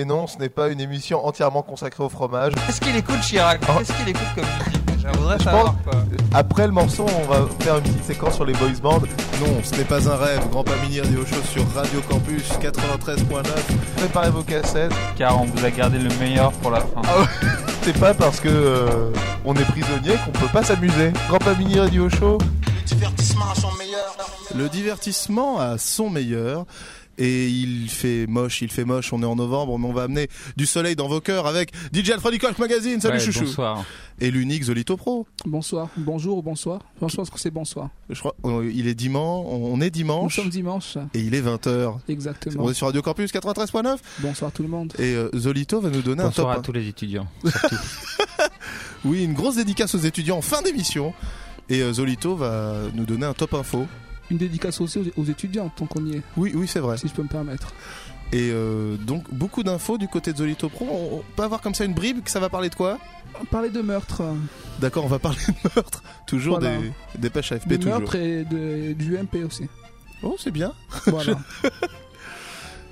[0.00, 2.52] Et non, ce n'est pas une émission entièrement consacrée au fromage.
[2.66, 6.02] Qu'est-ce qu'il écoute Chirac Qu'est-ce qu'il écoute comme musique Je voudrais Je savoir pense- quoi.
[6.34, 9.00] Après le morceau, on va faire une petite séquence sur les boys bands.
[9.40, 10.40] Non, ce n'est pas un rêve.
[10.52, 13.42] Grand Pamini Radio Show sur Radio Campus 93.9.
[13.96, 14.92] Préparez vos cassettes.
[15.16, 17.02] Car on vous a gardé le meilleur pour la fin.
[17.04, 17.24] Ah
[17.82, 19.10] C'est pas parce que euh,
[19.44, 21.12] on est prisonnier qu'on peut pas s'amuser.
[21.28, 22.38] Grand Pamini Radio Show.
[22.86, 24.16] divertissement à son meilleur.
[24.54, 26.66] Le divertissement a son meilleur.
[27.20, 30.28] Et il fait moche, il fait moche, on est en novembre, mais on va amener
[30.56, 33.84] du soleil dans vos cœurs avec DJ Alfred Coq Magazine, salut Ouais, chouchou Bonsoir.
[34.20, 35.26] Et l'unique Zolito Pro.
[35.44, 36.80] Bonsoir, bonjour, bonsoir.
[36.96, 37.88] Franchement, je pense que c'est bonsoir.
[38.08, 38.34] Je crois,
[38.72, 40.96] il est dimanche, on est Nous dimanche, sommes dimanche.
[41.14, 41.94] et il est 20h.
[42.08, 42.64] Exactement.
[42.64, 44.92] On est sur Radio Campus 93.9 Bonsoir tout le monde.
[44.98, 46.66] et euh, Zolito va nous donner Bonsoir un à top.
[46.66, 47.26] tous les étudiants.
[49.04, 51.14] Oui, une grosse dédicace aux étudiants en fin d'émission.
[51.68, 53.86] Et euh, Zolito va nous donner un top info.
[54.30, 56.96] Une dédicace aussi aux, aux étudiants, tant qu'on y est, Oui, oui, c'est vrai.
[56.98, 57.72] si je peux me permettre.
[58.30, 60.86] Et euh, donc beaucoup d'infos du côté de Zolito Pro.
[60.86, 62.98] On, peut avoir comme ça une bribe que ça va parler de quoi?
[63.50, 64.22] Parler de meurtre.
[64.80, 66.02] D'accord, on va parler de meurtre.
[66.26, 66.76] Toujours Voilà.
[66.78, 67.98] des, des pêches AFP De toujours.
[68.00, 69.66] meurtre et de, du MP aussi.
[70.22, 70.72] Oh, c'est bien.
[71.06, 71.38] Voilà.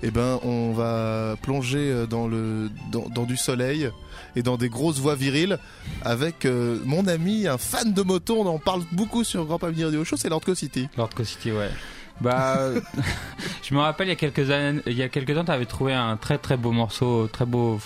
[0.03, 3.91] Eh ben, on va plonger euh, dans le dans, dans du soleil
[4.37, 5.59] et dans des grosses voix viriles
[6.03, 8.41] avec euh, mon ami, un fan de moto.
[8.41, 10.17] On en parle beaucoup sur Grand Pavillon Radio Show.
[10.17, 10.89] C'est Lord City.
[10.97, 11.71] Lord City, ouais.
[12.21, 12.71] Bah,
[13.63, 15.95] je me rappelle il y a quelques années, il y a quelques temps, t'avais trouvé
[15.95, 17.81] un très très beau morceau, très beau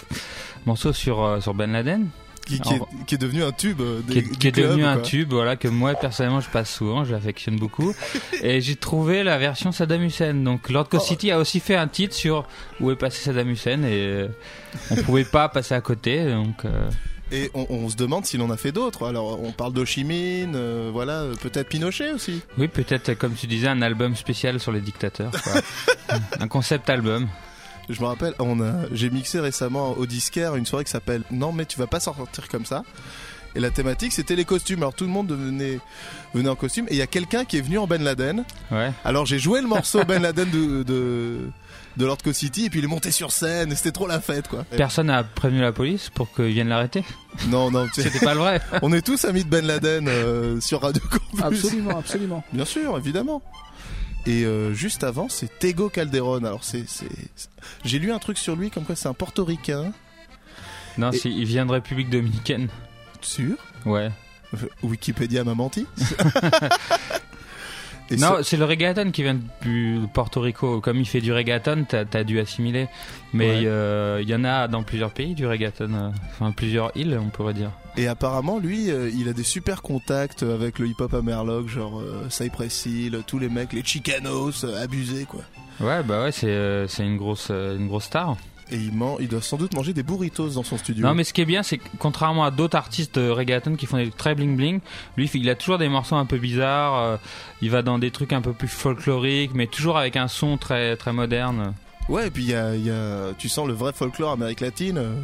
[0.67, 2.09] morceau sur euh, sur Ben Laden,
[2.57, 3.81] Qui, qui, est, Alors- qui est devenu un tube.
[3.81, 6.49] euh, qui est, du qui est club, devenu un tube, voilà que moi personnellement je
[6.51, 7.95] passe souvent, je l'affectionne beaucoup,
[8.43, 10.35] et j'ai trouvé la version Saddam Hussein.
[10.35, 10.99] Donc Lord Oh.
[10.99, 12.47] City a aussi fait un titre sur
[12.81, 14.29] où est passé Saddam Hussein et euh,
[14.91, 16.65] on pouvait pas passer à côté, donc.
[16.65, 16.91] euh,
[17.33, 19.07] Et on, on se demande s'il en a fait d'autres.
[19.07, 19.73] Alors, on parle
[20.55, 22.43] euh, voilà, peut-être Pinochet aussi.
[22.59, 25.31] Oui, peut-être, comme tu disais, un album spécial sur les dictateurs.
[25.31, 26.17] quoi.
[26.41, 27.29] un concept album.
[27.91, 31.53] Je me rappelle, on a, j'ai mixé récemment au disquaire une soirée qui s'appelle Non
[31.53, 32.83] mais tu vas pas sortir comme ça.
[33.57, 34.79] Et la thématique c'était les costumes.
[34.79, 35.81] Alors tout le monde venait,
[36.35, 36.87] venait en costume.
[36.89, 38.45] Et il y a quelqu'un qui est venu en Ben Laden.
[38.71, 38.93] Ouais.
[39.05, 41.39] Alors j'ai joué le morceau Ben Laden de, de,
[41.97, 42.67] de Lord Co City.
[42.67, 43.73] Et puis il est monté sur scène.
[43.73, 44.65] Et c'était trop la fête quoi.
[44.77, 47.03] Personne n'a prévenu la police pour qu'ils viennent l'arrêter?
[47.49, 48.61] Non, non, C'était pas le vrai.
[48.83, 51.43] on est tous amis de Ben Laden euh, sur Radio Campus.
[51.65, 52.45] absolument, absolument.
[52.53, 53.43] Bien sûr, évidemment.
[54.27, 56.45] Et euh, juste avant, c'est Tego Calderon.
[56.45, 56.85] Alors c'est,
[57.85, 59.93] j'ai lu un truc sur lui comme quoi c'est un portoricain.
[60.99, 62.69] Non, Et- si, il vient de République Dominicaine.
[63.23, 63.57] Sûr?
[63.87, 64.11] Ouais.
[64.55, 65.87] Euh, Wikipédia m'a menti.
[68.11, 70.81] Et non, ça- c'est le reggaeton qui vient du Porto Rico.
[70.81, 72.89] Comme il fait du reggaeton, t'as as dû assimiler.
[73.33, 73.63] Mais Ouais.
[73.67, 75.93] euh, il y en a dans plusieurs pays du reggaeton.
[75.95, 77.71] euh, Enfin, plusieurs îles, on pourrait dire.
[77.97, 82.03] et apparemment, lui, euh, il a des super contacts avec le hip-hop à Merlock, genre
[82.31, 85.43] Cypress Hill, tous les mecs, les Chicanos, abusés quoi.
[85.81, 88.37] Ouais, bah ouais, c'est c'est une grosse une grosse star.
[88.73, 91.05] Et il, man- il doit sans doute manger des burritos dans son studio.
[91.07, 93.97] Non, mais ce qui est bien, c'est que contrairement à d'autres artistes reggaeton qui font
[93.97, 94.81] des trucs très bling bling,
[95.17, 96.97] lui, il a toujours des morceaux un peu bizarres.
[96.99, 97.17] euh,
[97.63, 100.97] il va dans des trucs un peu plus folkloriques, mais toujours avec un son très
[100.97, 101.75] très moderne.
[102.09, 104.99] Ouais, et puis y a, y a- tu sens le vrai folklore Amérique latine.
[104.99, 105.15] euh,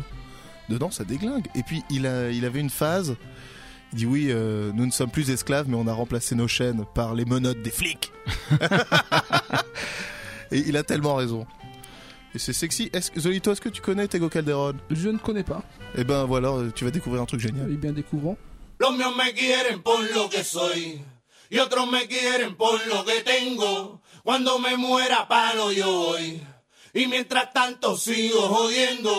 [0.69, 1.47] dedans, ça déglingue.
[1.55, 3.17] Et puis il, a, il avait une phase.
[3.93, 6.85] Il dit oui, euh, nous ne sommes plus esclaves, mais on a remplacé nos chaînes
[6.95, 8.11] par les menottes des flics.
[10.51, 11.47] et il a tellement raison.
[12.35, 12.91] Et c'est sexy.
[12.93, 14.75] Est-ce que Zolito, est-ce que tu connais Tego Calderon?
[14.91, 15.63] Je ne connais pas.
[15.97, 17.69] Eh ben voilà, euh, tu vas découvrir un truc génial.
[17.71, 18.37] Eh bien, découvrons.
[18.79, 21.01] Los míos me quieren por lo que soy
[21.49, 24.03] y otros me quieren por lo que tengo.
[24.23, 26.43] Cuando me muera palo yo voy
[26.93, 29.19] y mientras tanto sigo jodiendo.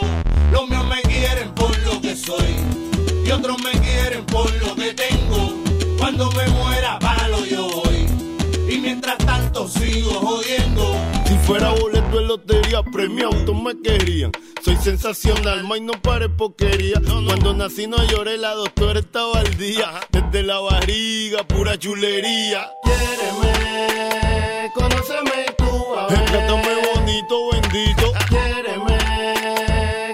[0.51, 2.55] Los míos me quieren por lo que soy
[3.25, 5.63] y otros me quieren por lo que tengo.
[5.97, 8.05] Cuando me muera palo yo voy
[8.69, 11.16] y mientras tanto sigo jodiendo.
[11.27, 14.31] Si fuera boleto de lotería premiado, todos me querían.
[14.63, 17.01] Soy sensacional, más no pare porquería.
[17.05, 19.91] Cuando nací no lloré, la doctora estaba al día.
[20.09, 22.71] Desde la barriga, pura chulería.
[22.83, 26.25] Quiéreme, conóceme tú, a ver.
[26.25, 28.13] Trátame bonito, bendito.
[28.29, 28.97] Quiéreme,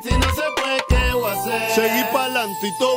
[0.01, 1.69] si no se puede, ¿qué voy a hacer?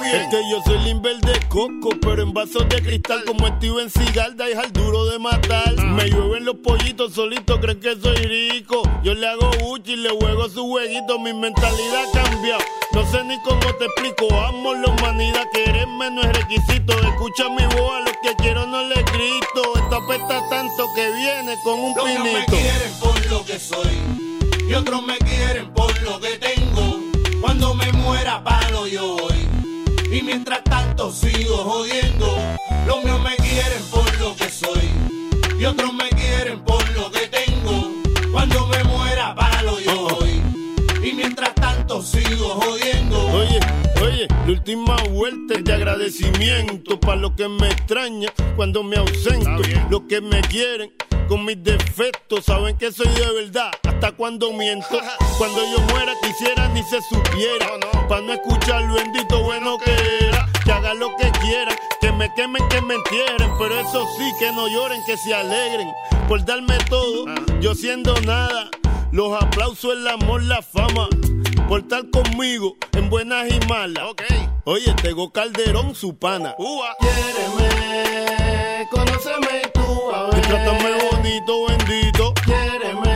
[0.03, 0.23] Bien.
[0.23, 4.37] Es que yo soy Limber de coco, pero en vasos de cristal como Steven Seagal,
[4.37, 5.75] da al duro de matar.
[5.85, 8.83] Me llueven los pollitos solitos, creen que soy rico.
[9.03, 12.63] Yo le hago buchi y le juego su jueguito, mi mentalidad ha cambiado.
[12.93, 16.99] No sé ni cómo te explico, amo la humanidad, quererme no es requisito.
[16.99, 19.77] Escucha mi voz, a los que quiero no les grito.
[19.77, 22.53] Esto apesta tanto que viene con un Los míos me pinito.
[22.53, 23.99] quieren por lo que soy
[24.69, 27.01] y otros me quieren por lo que tengo.
[27.41, 29.46] Cuando me muera palo yo voy
[30.11, 32.27] y mientras tanto sigo jodiendo.
[32.87, 34.91] Los míos me quieren por lo que soy
[35.59, 36.09] y otros me
[44.67, 49.63] oye, la última vuelta es de agradecimiento para los que me extrañan cuando me ausento.
[49.91, 50.93] Los que me quieren
[51.29, 54.87] con mis defectos saben que soy de verdad hasta cuando miento.
[55.39, 57.67] Cuando yo muera quisiera ni se supiera.
[58.09, 60.49] Para no escuchar lo bendito bueno que era.
[60.65, 63.51] Que hagan lo que quieran, que me quemen, que me entierren.
[63.59, 65.89] Pero eso sí, que no lloren, que se alegren.
[66.27, 67.27] Por darme todo,
[67.61, 68.71] yo siendo nada.
[69.13, 71.09] Los aplausos, el amor, la fama.
[71.69, 74.05] Por estar conmigo en buenas y malas.
[74.65, 76.55] Oye, Tego Calderón, su pana.
[77.01, 80.41] Quiéreme, conóceme y tú a Y ver.
[80.47, 82.35] trátame bonito, bendito.
[82.45, 83.15] Quiéreme,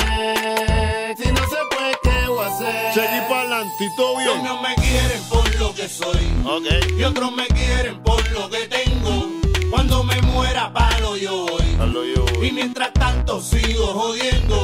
[1.17, 2.95] si no se puede, ¿qué voy a hacer?
[2.95, 4.41] Seguí pa'lante y todo Y bien.
[4.41, 6.29] Unos me quieren por lo que soy.
[6.99, 9.31] Y otros me quieren por lo que tengo.
[9.71, 11.47] Cuando me muera, palo yo
[12.15, 12.25] yo.
[12.43, 14.57] Y mientras tanto sigo jodiendo.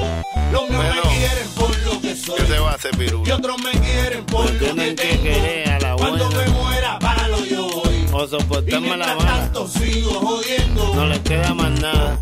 [0.52, 1.02] Los míos Bueno.
[1.04, 2.36] me quieren por lo que soy.
[2.36, 3.22] ¿Qué se va a hacer, Piru?
[3.26, 5.70] Y otros me quieren por lo que tengo.
[5.70, 8.06] a la Cuando me muera, palo yo voy.
[8.12, 9.16] O soportarme la
[9.68, 10.94] sigo jodiendo.
[10.94, 12.18] No le queda más nada.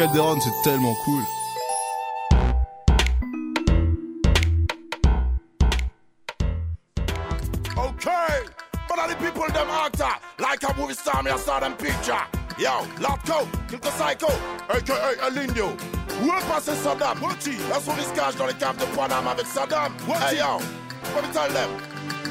[0.00, 1.22] Calderon, c'est tellement cool.
[7.76, 8.46] Okay,
[8.88, 10.08] but all the people them actor
[10.38, 12.14] like a movie star, me I saw them picture.
[12.58, 12.86] Yo,
[13.68, 14.28] Kilko Psycho,
[14.70, 15.68] aka Elindio.
[16.22, 17.18] Où est passé Saddam?
[17.44, 19.92] Il se cache dans les caves de Panama avec Saddam.
[20.26, 20.62] Hey yo,
[21.14, 21.68] what me tell them?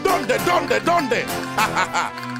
[0.03, 1.23] Donde, donde, donde?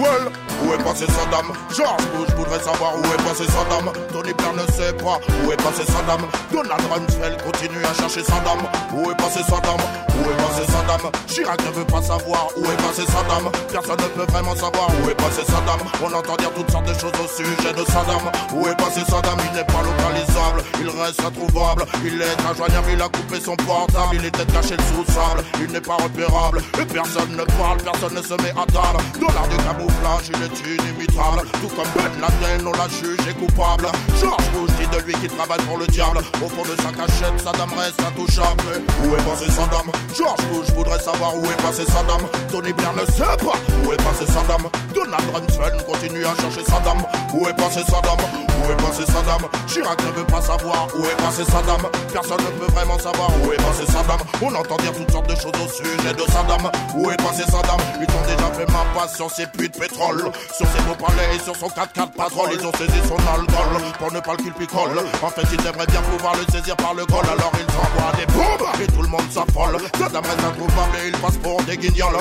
[0.00, 4.72] Où est passé Saddam George Bush voudrait savoir où est passé Saddam Tony Blair ne
[4.72, 8.60] sait pas où est passé Saddam Donald Rumsfeld continue à chercher Saddam
[8.94, 9.76] Où est passé Saddam
[10.16, 14.08] Où est passé Saddam Chirac ne veut pas savoir où est passé Saddam Personne ne
[14.24, 17.28] peut vraiment savoir où est passé Saddam On entend dire toutes sortes de choses au
[17.28, 18.24] sujet de Saddam
[18.54, 20.62] Où est passé Saddam Il n'est pas localisable.
[20.80, 21.84] Il reste introuvable.
[22.04, 22.88] Il est injoignable.
[22.92, 24.14] Il a coupé son portable.
[24.14, 25.44] Il était caché sous le sable.
[25.60, 26.62] Il n'est pas repérable.
[26.80, 27.78] Et personne ne parle.
[27.82, 29.02] Personne ne se met à table.
[29.20, 29.56] Dollar du
[29.90, 33.86] camouflage Il est inimitable Tout comme Ben Laden On l'a jugé coupable.
[34.20, 36.18] George Bush dit de lui qu'il travaille pour le diable.
[36.42, 38.82] Au fond de sa cachette Saddam reste intouchable.
[39.04, 43.04] Où est passé Saddam George Bush voudrait savoir où est passé Saddam Tony Blair ne
[43.06, 43.56] sait pas.
[43.84, 44.62] Où est passé Saddam
[44.94, 46.98] Donald Rumsfeld continue à chercher Saddam.
[47.32, 48.18] Où est passé Saddam?
[48.18, 49.42] Où est passé Saddam?
[49.66, 50.88] Chirac ne veut pas savoir.
[50.96, 51.82] Où est passé Saddam?
[52.12, 53.30] Personne ne peut vraiment savoir.
[53.44, 54.18] Où est passé Saddam?
[54.42, 56.70] On entend dire toutes sortes de choses au sujet de Saddam.
[56.96, 57.80] Où est passé Saddam?
[58.00, 60.30] Ils ont déjà fait ma passe sur ses puits de pétrole.
[60.56, 64.12] Sur ses beaux palais et sur son 4x4 patrol Ils ont saisi son alcool pour
[64.12, 67.06] ne pas le qu'il picole En fait ils aimeraient bien pouvoir le saisir par le
[67.06, 67.24] col.
[67.24, 69.76] Alors ils envoient des bombes et tout le monde s'affole.
[69.98, 72.16] Saddam reste introuvable et il passe pour des guignols.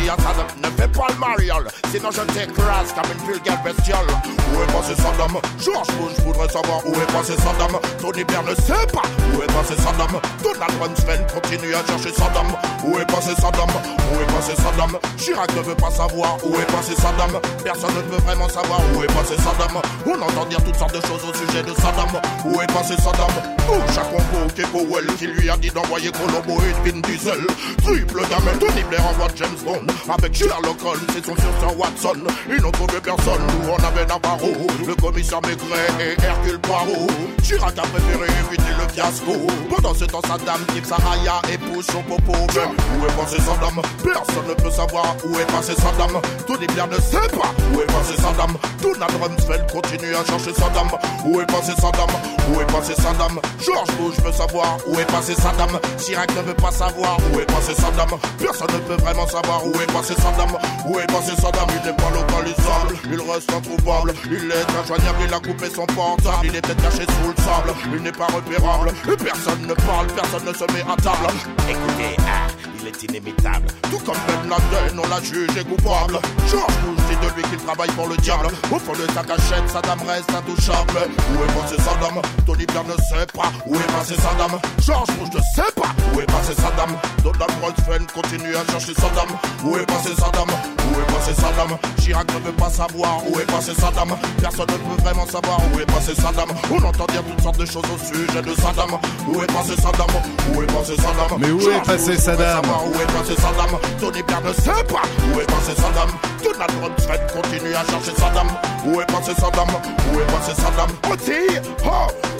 [0.00, 4.06] Dit à Saddam ne fais pas le mariole Sinon je t'écrase comme une vulgaire bestiole
[4.54, 5.34] Où est passé Saddam?
[5.58, 7.74] George Bush voudrait savoir où est passé Saddam.
[8.00, 9.02] Tony Blair ne sait pas
[9.34, 10.20] où est passé Saddam.
[10.42, 12.46] Donald Rumsfeld continue à chercher Saddam.
[12.84, 13.68] Où est passé Saddam?
[13.70, 14.98] Où est passé Saddam?
[15.18, 17.32] Chirac ne veut pas savoir où est passé Saddam.
[17.64, 19.82] Personne ne peut vraiment savoir où est passé Saddam.
[20.06, 22.10] On entend dire toutes sortes de choses au sujet de Saddam.
[22.44, 23.34] Où est passé Saddam?
[23.66, 27.42] Bush a convoqué Powell qui lui a dit d'envoyer Colombo et Vin Diesel.
[27.82, 32.20] Triple gamelle Tony Blair envoie James Bond Avec Sherlock Holmes et son sur Watson.
[32.48, 33.40] Ils n'ont trouvé personne.
[33.62, 34.52] Nous on avait Navarro
[34.86, 37.06] Le commissaire Maigret et Hercule Poirot.
[37.42, 39.32] Chirac a préféré éviter le fiasco.
[39.74, 42.32] Pendant ce temps Saddam type Saraya épouse son popo.
[42.32, 46.96] Où est passé Saddam Personne ne peut savoir où est passé Saddam Tony Blair ne
[46.96, 50.88] sait pas où est passé Saddam Donald Rumsfeld continue à chercher Saddam
[51.24, 52.10] Où est passé Saddam
[52.52, 56.54] Où est passé Saddam George Bush veut savoir où est passé Saddam Chirac ne veut
[56.54, 60.50] pas savoir où est passé Saddam Personne ne peut vraiment savoir où est passé Saddam
[60.86, 62.94] Où est passé Saddam Il n'est pas localisable.
[63.10, 64.14] Il reste introuvable.
[64.30, 65.18] Il est injoignable.
[65.26, 67.72] Il a coupé son portable Il est peut-être caché sous le sable.
[67.94, 68.90] Il n'est pas repérable.
[69.12, 70.06] Et personne ne parle.
[70.08, 71.32] Personne ne se met à table.
[71.68, 72.48] Écoutez, ah,
[72.80, 76.18] il est inimitable Tout comme Ben Laden On l'a jugé coupable.
[76.50, 78.48] George Bush dit de lui qu'il travaille pour le diable.
[78.72, 81.08] Au fond de sa cachette Saddam reste intouchable.
[81.32, 83.50] Où est passé Saddam Tony Blair ne sait pas.
[83.66, 85.90] Où est passé Saddam George Bush ne sait pas.
[86.14, 89.28] Où est passé Saddam Donald Rumsfeld continue à chercher Saddam
[89.64, 91.59] Où est passé Saddam Où est passé Saddam
[91.98, 95.80] Chirac ne veut pas savoir où est passé Saddam Personne ne peut vraiment savoir où
[95.80, 98.98] est passé Saddam On entend dire toutes sortes de choses au sujet de Saddam Saddam
[99.28, 100.06] Où est passé Saddam
[100.54, 104.22] Où est passé Saddam Mais où est passé Saddam savoir Où est passé Saddam Tony
[104.22, 105.02] Blair ne sait pas
[105.34, 106.10] Où est passé Saddam
[106.42, 108.48] Donald Rumsfeld continue à chercher Saddam
[108.86, 111.88] Où est passé Saddam Où est passé Saddam Oti Oh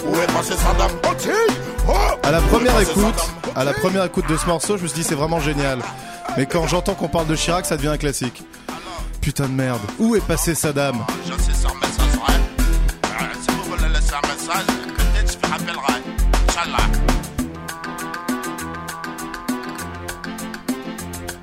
[0.07, 1.29] Où est passé Saddam Oti
[1.89, 5.01] Oh À la première écoute, à la première écoute de ce morceau, je me suis
[5.01, 5.81] dit c'est vraiment génial.
[6.37, 8.43] Mais quand j'entends qu'on parle de Chirac, ça devient un classique.
[9.21, 9.81] Putain de merde.
[9.99, 10.97] Où est passé Saddam.
[10.97, 11.13] Euh.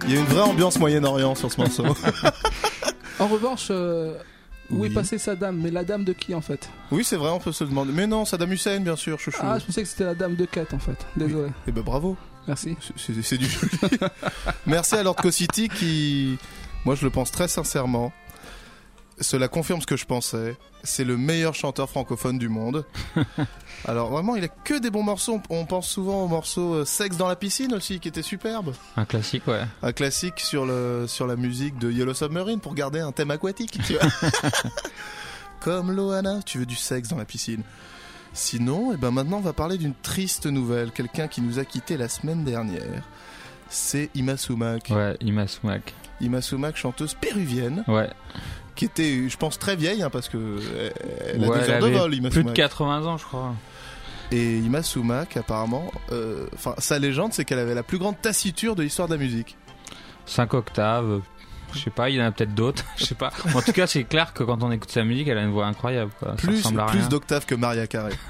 [0.05, 1.83] Il y a une vraie ambiance Moyen-Orient sur ce morceau.
[3.19, 4.13] En revanche, euh,
[4.69, 4.89] où Oui.
[4.89, 7.39] est passée sa dame Mais la dame de qui en fait oui, c'est vrai, on
[7.39, 7.91] peut se demander.
[7.91, 9.39] Mais non, Saddam Hussein, bien sûr, chouchou.
[9.41, 11.03] Ah, je pensais que c'était la dame de Kate en fait.
[11.17, 11.49] Désolé.
[11.67, 12.15] Eh ben bravo.
[12.47, 12.77] Merci.
[12.95, 13.97] C'est- du joli.
[14.67, 16.37] Merci à Lord City qui,
[16.87, 18.13] moi je le pense très sincèrement,
[19.19, 20.55] cela confirme ce que je pensais.
[20.85, 22.85] C'est le meilleur chanteur francophone du monde.
[23.85, 25.41] Alors vraiment, il a que des bons morceaux.
[25.49, 28.73] On pense souvent au morceau euh, Sexe dans la piscine aussi, qui était superbe.
[28.95, 29.63] Un classique, ouais.
[29.83, 33.79] Un classique sur, le, sur la musique de Yellow Submarine pour garder un thème aquatique.
[33.85, 34.09] Tu vois.
[35.59, 37.63] Comme Loana, tu veux du sexe dans la piscine.
[38.31, 40.91] Sinon, eh ben maintenant on va parler d'une triste nouvelle.
[40.91, 43.03] Quelqu'un qui nous a quitté la semaine dernière.
[43.67, 44.89] C'est Ima Sumac.
[44.89, 45.93] Ouais, Ima Sumac.
[46.21, 48.09] Ima Sumac, chanteuse péruvienne, Ouais.
[48.75, 50.89] qui était, je pense, très vieille, hein, parce que euh,
[51.33, 52.55] elle a Ouais, deux elle heures de vol, Ima Plus de Sumac.
[52.55, 53.53] 80 ans, je crois.
[54.31, 58.75] Et Ima Sumac, apparemment, euh, enfin, sa légende, c'est qu'elle avait la plus grande taciture
[58.75, 59.57] de l'histoire de la musique.
[60.25, 61.21] 5 octaves.
[61.73, 62.83] Je sais pas, il y en a peut-être d'autres.
[62.97, 63.31] Je sais pas.
[63.53, 65.65] En tout cas, c'est clair que quand on écoute sa musique, elle a une voix
[65.65, 66.11] incroyable.
[66.19, 66.33] Quoi.
[66.35, 68.13] Plus, plus d'octaves que Maria Carey.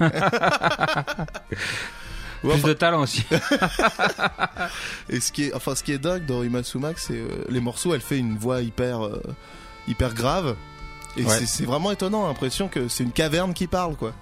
[2.40, 3.24] Plus enfin, de talent aussi.
[5.08, 7.60] Et ce qui est, enfin, ce qui est dingue dans Ima Sumac, c'est euh, les
[7.60, 7.94] morceaux.
[7.94, 9.22] Elle fait une voix hyper, euh,
[9.86, 10.56] hyper grave.
[11.16, 11.46] Et Ouais.
[11.46, 12.26] c'est- vraiment étonnant.
[12.26, 14.12] L'impression que c'est une caverne qui parle, quoi.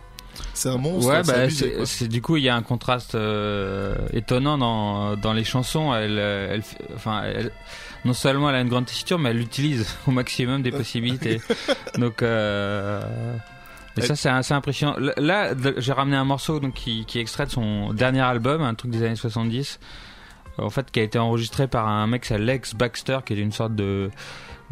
[0.54, 1.11] C'est un monstre.
[1.11, 1.49] Ouais, bah,
[1.87, 5.94] c'est, du coup, il y a un contraste euh, étonnant dans, dans les chansons.
[5.94, 6.62] Elle, euh, elle,
[6.94, 7.52] enfin, elle-
[8.04, 11.40] non seulement elle a une grande tessiture, mais elle l'utilise au maximum des possibilités.
[11.99, 13.00] Donc, euh,
[13.97, 14.97] et ça, c'est assez impressionnant.
[15.17, 18.91] Là, j'ai ramené un morceau donc, qui, est extrait de son dernier album, un truc
[18.91, 19.79] des années 70,
[20.59, 23.53] en fait, qui a été enregistré par un mec, c'est Lex Baxter, qui est une
[23.53, 24.11] sorte de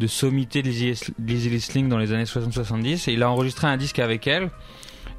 [0.07, 4.27] sommité de Lizzy Listening dans les années 60-70 et il a enregistré un disque avec
[4.27, 4.49] elle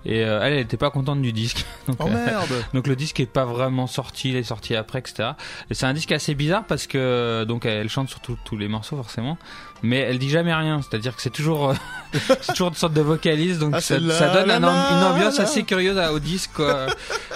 [0.07, 2.97] et euh, elle elle était pas contente du disque donc, Oh euh, merde donc le
[2.97, 5.31] disque est pas vraiment sorti, il est sorti après, etc.
[5.69, 8.97] Et c'est un disque assez bizarre parce que donc elle chante sur tous les morceaux
[8.97, 9.37] forcément,
[9.83, 10.81] mais elle dit jamais rien.
[10.81, 11.75] C'est-à-dire que c'est toujours, euh,
[12.41, 16.13] c'est toujours une sorte de vocaliste, donc Ah, ça, donne une ambiance assez curieuse à-
[16.13, 16.53] au disque.
[16.55, 16.87] Quoi.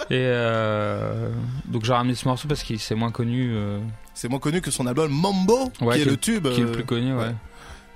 [0.09, 1.29] Et euh,
[1.67, 3.79] donc j'ai ramené ce morceau parce qu'il c'est moins connu, euh,
[4.15, 6.49] C'est moins connu que son album Mambo, Ouais, qui est qui est le tube.
[6.49, 7.15] qui est le euh, plus connu.
[7.15, 7.35] Ouais.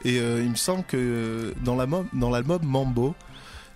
[0.04, 3.14] Et euh, il me semble que euh, dans la mo- dans l'album Mambo,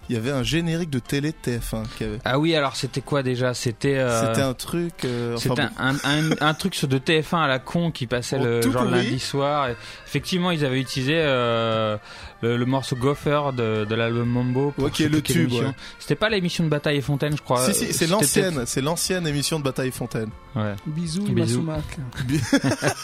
[0.08, 2.18] il y avait un générique de télé de TF1 qui avait.
[2.24, 3.52] Ah oui, alors c'était quoi déjà?
[3.54, 5.04] C'était euh, C'était un truc.
[5.04, 5.70] euh, enfin, C'était bon.
[5.78, 9.18] un, un, un truc sur de TF1 à la con qui passait le genre lundi
[9.18, 9.68] soir.
[9.68, 11.96] Et effectivement, ils avaient utilisé euh,
[12.40, 14.70] le, le morceau Gopher de, de l'album Mambo.
[14.70, 15.66] pour Ouais, qui est le tube, ouais.
[15.98, 17.64] C'était pas l'émission de Bataille et Fontaine, je crois.
[17.66, 20.30] Si, si, c'est l'ancienne, c'est l'ancienne émission de Bataille Fontaine.
[20.54, 20.74] peut-être- Ouais.
[20.86, 21.62] Bisous, Bisous.
[21.62, 21.98] Masumak.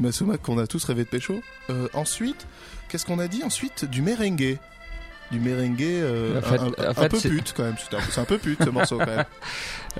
[0.00, 1.40] Masuma qu'on a tous rêvé de pécho.
[1.70, 2.46] Euh, ensuite,
[2.88, 3.42] qu'est-ce qu'on a dit?
[3.44, 4.58] Ensuite Du merengue.
[5.30, 7.74] Du merengue euh, En fait- un, un- en un fait, peu pute quand même.
[8.10, 9.24] C'est un, peu pute ce morceau quand même.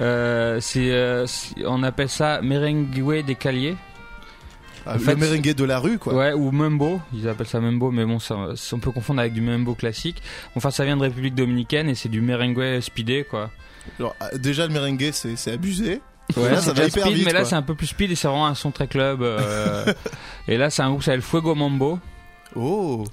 [0.01, 1.27] Euh, euh,
[1.67, 3.77] on appelle ça merengue des caliers.
[4.87, 6.15] Ah, En le fait, merengue de la rue quoi.
[6.15, 8.37] Ouais, ou Mumbo, ils appellent ça Mumbo, mais bon, ça,
[8.73, 10.21] on peut confondre avec du Mumbo classique.
[10.57, 13.51] Enfin, ça vient de République Dominicaine et c'est du merengue speedé, quoi.
[14.21, 16.01] Ah, déjà le merengue c'est abusé.
[16.37, 18.15] Ouais, Là, ça va hyper speed, vite, mais là c'est un peu plus speed et
[18.17, 19.23] c'est vraiment un son très club.
[19.23, 19.85] euh,
[20.49, 21.99] et là c'est un groupe qui s'appelle Fuego Mambo.
[22.57, 23.05] Oh.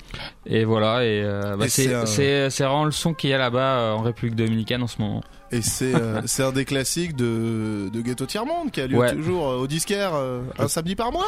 [0.46, 4.02] Et voilà, et, euh, bah, c'est vraiment le son qu'il y a là-bas euh, en
[4.02, 5.24] République Dominicaine en ce moment.
[5.52, 8.98] Et c'est euh, c'est un des classiques de, de Ghetto Tiers Monde qui a lieu
[8.98, 9.14] Ouais.
[9.14, 11.28] toujours euh, au disquaire euh, un samedi par mois.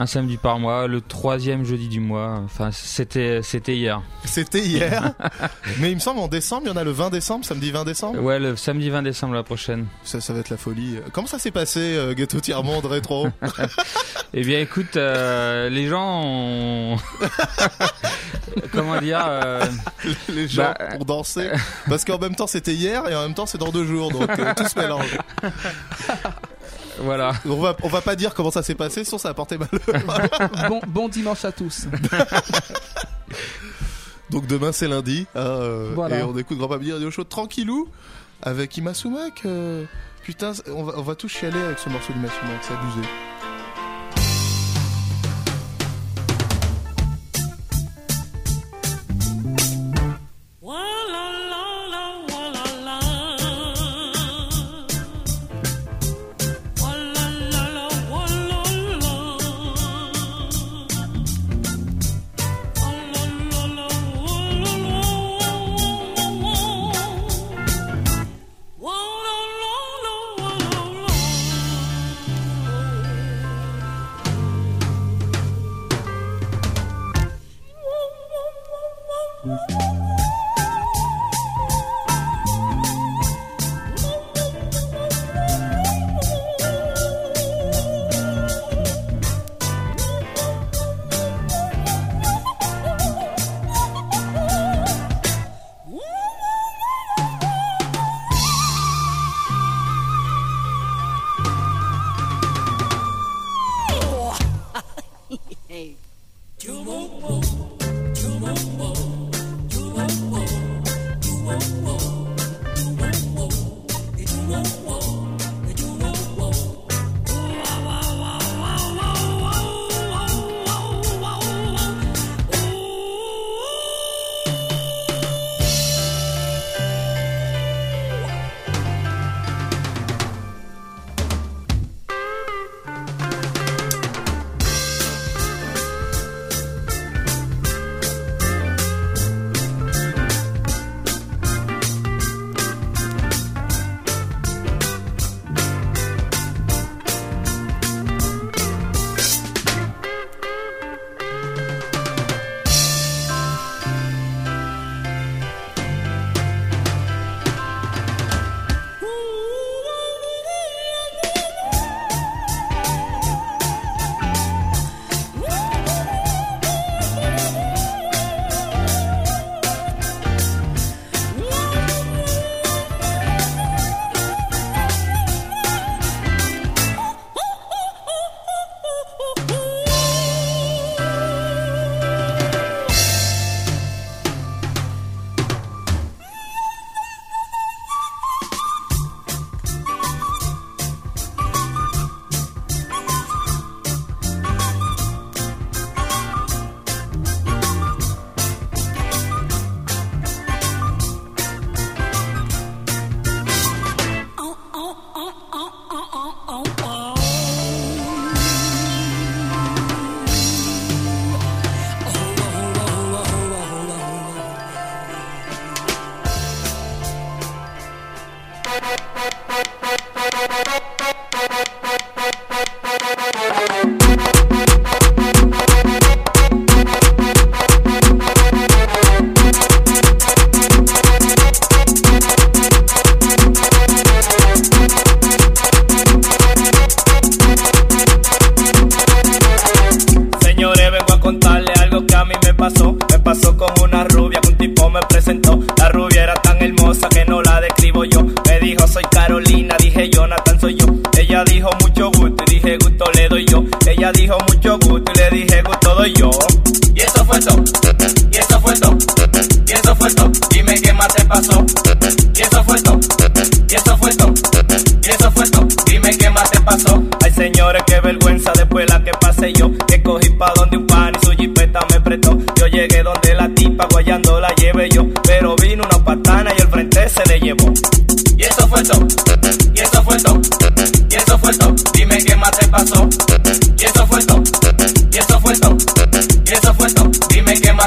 [0.00, 2.40] Un samedi par mois, le troisième jeudi du mois.
[2.44, 4.00] Enfin, c'était c'était hier.
[4.24, 5.12] C'était hier.
[5.80, 7.84] Mais il me semble en décembre, il y en a le 20 décembre, samedi 20
[7.84, 8.22] décembre.
[8.22, 9.86] Ouais, le samedi 20 décembre la prochaine.
[10.04, 10.98] Ça, ça va être la folie.
[11.12, 13.28] Comment ça s'est passé, euh, Ghetto Tiers Monde rétro?
[14.34, 16.96] Eh bien, écoute, euh, les gens ont...
[18.72, 19.64] Comment dire euh,
[20.28, 21.48] Les gens Bah, ont dansé.
[21.88, 24.30] Parce qu'en même temps c'était hier et en même temps c'est dans deux jours, donc
[24.38, 25.18] euh, tout se mélange.
[27.00, 27.32] Voilà.
[27.46, 30.50] On va, on va pas dire comment ça s'est passé, sinon ça a porté malheur.
[30.68, 31.86] bon, bon dimanche à tous.
[34.30, 36.18] Donc demain c'est lundi, hein, euh, Voilà.
[36.18, 37.88] et on écoute Grand Papy Radio Show tranquillou
[38.42, 39.42] avec Imasumak.
[39.46, 39.84] euh,
[40.24, 43.08] putain, on va, on va tous chialer avec ce morceau d'Imasumak, c'est abusé.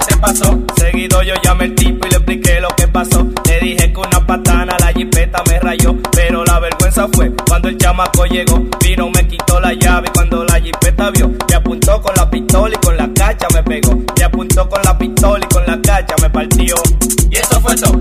[0.08, 0.60] Te pasó.
[0.78, 3.28] Seguido yo llamé al tipo y le expliqué lo que pasó.
[3.46, 5.96] Le dije que una patana la jipeta me rayó.
[6.12, 8.64] Pero la vergüenza fue cuando el chamaco llegó.
[8.82, 11.32] Vino, me quitó la llave cuando la jipeta vio.
[11.50, 13.96] Me apuntó con la pistola y con la cacha me pegó.
[14.18, 16.76] Me apuntó con la pistola y con la cacha me partió.
[17.30, 17.98] Y eso fue todo,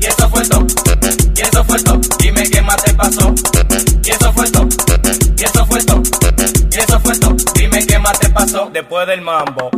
[0.00, 0.66] y eso fue todo,
[1.36, 2.00] y eso fue todo.
[2.18, 3.34] Dime qué más te pasó.
[4.02, 4.66] Y eso fue todo,
[5.36, 6.02] y eso fue todo,
[6.70, 7.36] y eso fue todo.
[7.54, 9.70] Dime qué más te pasó después del mambo.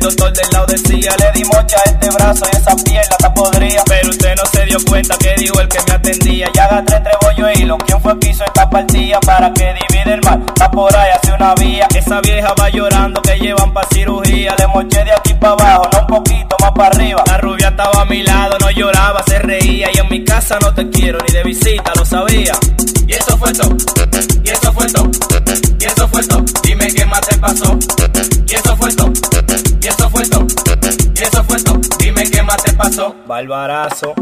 [0.00, 3.82] Doctor del lado decía: Le di mocha a este brazo y esa pierna está podrida.
[3.86, 6.48] Pero usted no se dio cuenta que dijo el que me atendía.
[6.54, 7.78] Ya agarré tres bollos de hilo.
[7.78, 10.42] ¿Quién fue que hizo esta partida para que divide el mal?
[10.48, 11.86] Está por ahí, hace una vía.
[11.94, 14.54] Esa vieja va llorando que llevan pa' cirugía.
[14.58, 17.22] Le moché de aquí para abajo, no un poquito más para arriba.
[17.26, 19.88] La rubia estaba a mi lado, no lloraba, se reía.
[19.94, 22.52] Y en mi casa no te quiero ni de visita, lo sabía.
[23.06, 23.76] Y eso fue todo,
[24.44, 25.10] y eso fue todo,
[25.80, 26.44] y eso fue todo.
[26.62, 27.76] Dime qué más te pasó.
[31.98, 33.14] Dime qué más te pasó.
[33.26, 34.14] Barbarazo.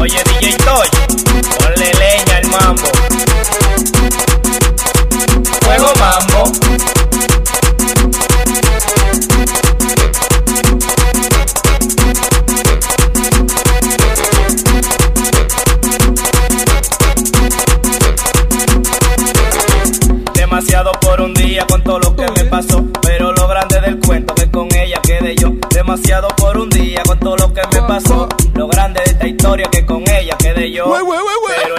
[0.00, 0.88] Oye, DJ Toy,
[1.58, 2.88] ponle leña al mambo.
[5.62, 6.93] Fuego mambo.
[30.74, 30.90] yo.
[30.90, 31.76] We, we, we, pero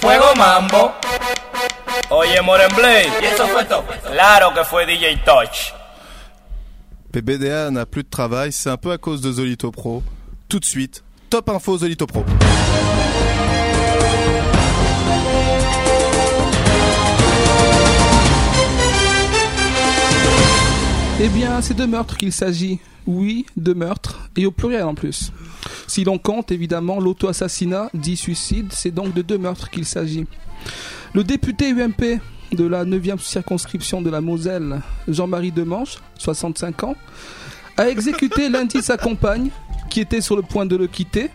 [0.00, 0.92] Fuego Mambo.
[2.10, 3.08] Oye, Morenblade.
[3.20, 3.84] Y eso fue todo.
[4.12, 5.72] Claro que fue DJ Touch.
[7.10, 10.02] PBDA n'a plus de travail, c'est un peu à cause de Zolito Pro.
[10.54, 12.24] Tout de suite, top info Zolito Pro.
[21.20, 22.78] Eh bien, c'est de meurtres qu'il s'agit.
[23.04, 25.32] Oui, de meurtres, et au pluriel en plus.
[25.88, 30.24] Si l'on compte évidemment l'auto-assassinat, dit suicide, c'est donc de deux meurtres qu'il s'agit.
[31.14, 32.20] Le député UMP
[32.52, 36.94] de la 9e circonscription de la Moselle, Jean-Marie Demange, 65 ans,
[37.76, 39.50] a exécuté lundi sa compagne,
[39.94, 41.30] qui était sur le point de le quitter,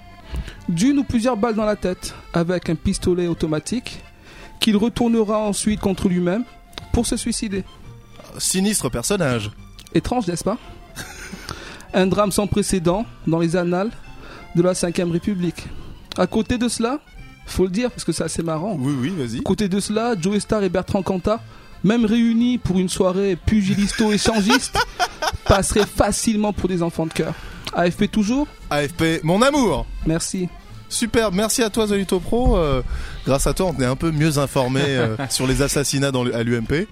[0.68, 4.02] d'une ou plusieurs balles dans la tête, avec un pistolet automatique,
[4.60, 6.44] qu'il retournera ensuite contre lui-même
[6.92, 7.64] pour se suicider.
[8.38, 9.50] Sinistre personnage.
[9.94, 10.58] Étrange, n'est-ce pas?
[11.94, 13.92] Un drame sans précédent dans les annales
[14.58, 15.64] de la 5ème République.
[16.18, 17.00] À côté de cela,
[17.46, 18.76] faut le dire parce que c'est assez marrant.
[18.78, 19.40] Oui, oui, vas-y.
[19.40, 21.42] À côté de cela, Joe Star et Bertrand Cantat,
[21.86, 24.78] même réunis pour une soirée pugilisto-échangiste,
[25.46, 27.34] passeraient facilement pour des enfants de cœur.
[27.74, 30.50] AFP toujours AFP, mon amour Merci.
[30.90, 32.58] Super, merci à toi Zolito Pro.
[32.58, 32.82] Euh,
[33.26, 36.44] grâce à toi, on est un peu mieux informé euh, sur les assassinats dans à
[36.44, 36.88] l'UMP.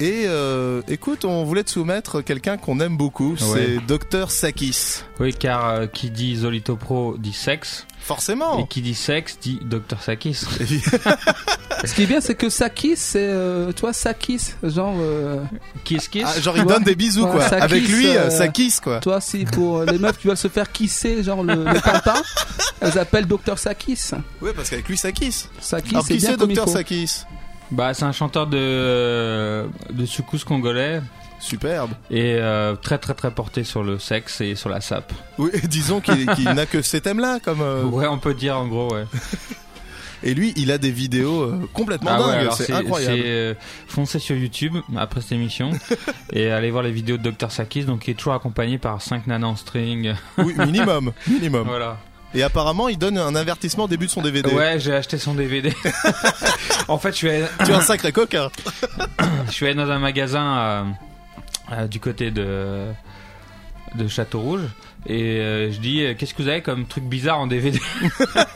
[0.00, 5.02] Et euh, écoute, on voulait te soumettre quelqu'un qu'on aime beaucoup, c'est Dr Sakis.
[5.20, 8.58] Oui, car euh, qui dit Zolito Pro dit sexe, Forcément.
[8.58, 10.34] et qui dit sexe dit Dr Sakis.
[11.84, 15.42] Ce qui est bien, c'est que Sakis, c'est, euh, tu vois, Sakis, genre, euh,
[15.84, 17.44] Kiss Kiss Ah, genre il donne des bisous Ouais, quoi.
[17.44, 19.00] Avec lui, euh, ça kiss quoi.
[19.00, 22.22] toi, si pour les meufs qui veulent se faire kisser, genre le, le pampin,
[22.80, 24.00] elles appellent Dr Sakis.
[24.40, 25.48] Ouais, parce qu'avec lui ça kiss.
[25.60, 26.70] Sakis, Alors c'est qui bien c'est faut.
[26.72, 27.24] Sakis
[27.70, 31.00] Bah, c'est un chanteur de de soukous congolais
[31.40, 31.90] Superbe.
[32.10, 35.12] et euh, très très très porté sur le sexe et sur la sape.
[35.38, 37.60] Oui, disons qu'il n'a que ces thèmes-là comme.
[37.62, 39.04] euh, Ouais, on peut dire en gros, ouais.
[40.26, 42.50] Et lui, il a des vidéos euh, complètement Ah dingues.
[42.56, 43.20] c'est incroyable.
[43.26, 43.54] euh,
[43.88, 45.70] foncez sur YouTube après cette émission
[46.32, 49.26] et allez voir les vidéos de Dr Sakis, donc qui est toujours accompagné par 5
[49.26, 50.14] nanas en string.
[50.38, 51.64] Oui, minimum, minimum.
[51.66, 51.98] voilà.
[52.34, 54.50] Et apparemment, il donne un avertissement au début de son DVD.
[54.52, 55.72] Ouais, j'ai acheté son DVD.
[56.88, 58.50] en fait, je suis allé, Tu es un sacré coquin.
[59.46, 60.84] je suis allé dans un magasin euh,
[61.72, 62.86] euh, du côté de
[63.94, 64.62] de Château Rouge
[65.06, 67.78] et euh, je dis euh, qu'est-ce que vous avez comme truc bizarre en DVD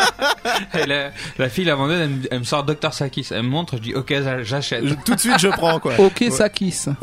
[0.75, 3.49] et la, la fille la vendeuse elle, me- elle me sort Dr Sakis elle me
[3.49, 5.93] montre je dis ok j'a- j'achète Je- tout de suite, je prends quoi.
[6.01, 6.31] Ok, Ouais.
[6.31, 6.87] Sakis.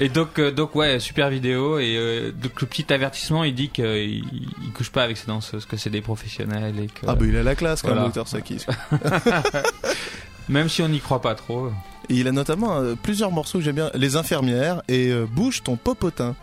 [0.00, 3.68] et donc euh, donc ouais super vidéo et euh, donc le petit avertissement il dit
[3.68, 7.24] qu'il il couche pas avec ses danseuses que c'est des professionnels et que Ah bah
[7.28, 8.02] il a la classe quand Voilà.
[8.02, 8.64] même, Dr Sakis.
[10.48, 11.68] même si on n'y croit pas trop
[12.08, 13.90] Et il a notamment euh, plusieurs morceaux que j'aime bien.
[13.94, 16.34] Les infirmières et euh, Bouge ton popotin.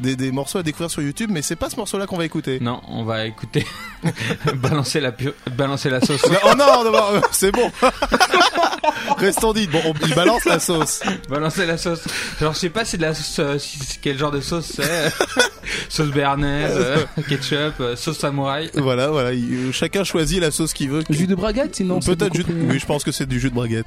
[0.00, 2.58] Des, des morceaux à découvrir sur YouTube, mais c'est pas ce morceau-là qu'on va écouter.
[2.60, 3.64] non on va écouter
[4.56, 7.70] balancer la pu- balancer la sauce oh non, d'abord, euh, c'est bon.
[9.18, 9.66] Restons dit.
[9.68, 11.00] Bon, on- il balance la sauce.
[11.28, 12.02] Balancer la sauce.
[12.40, 15.12] Genre, je sais pas si de la sauce, euh, si- quel genre de sauce c'est.
[15.88, 18.70] sauce béarnaise, euh, ketchup, euh, sauce samouraï.
[18.74, 19.32] Voilà, voilà.
[19.32, 21.04] il- chacun choisit la sauce qu'il veut.
[21.08, 22.52] Jus de braguette, sinon c'est Peut-être jus de...
[22.52, 23.86] Oui, je pense que c'est du jus de braguette.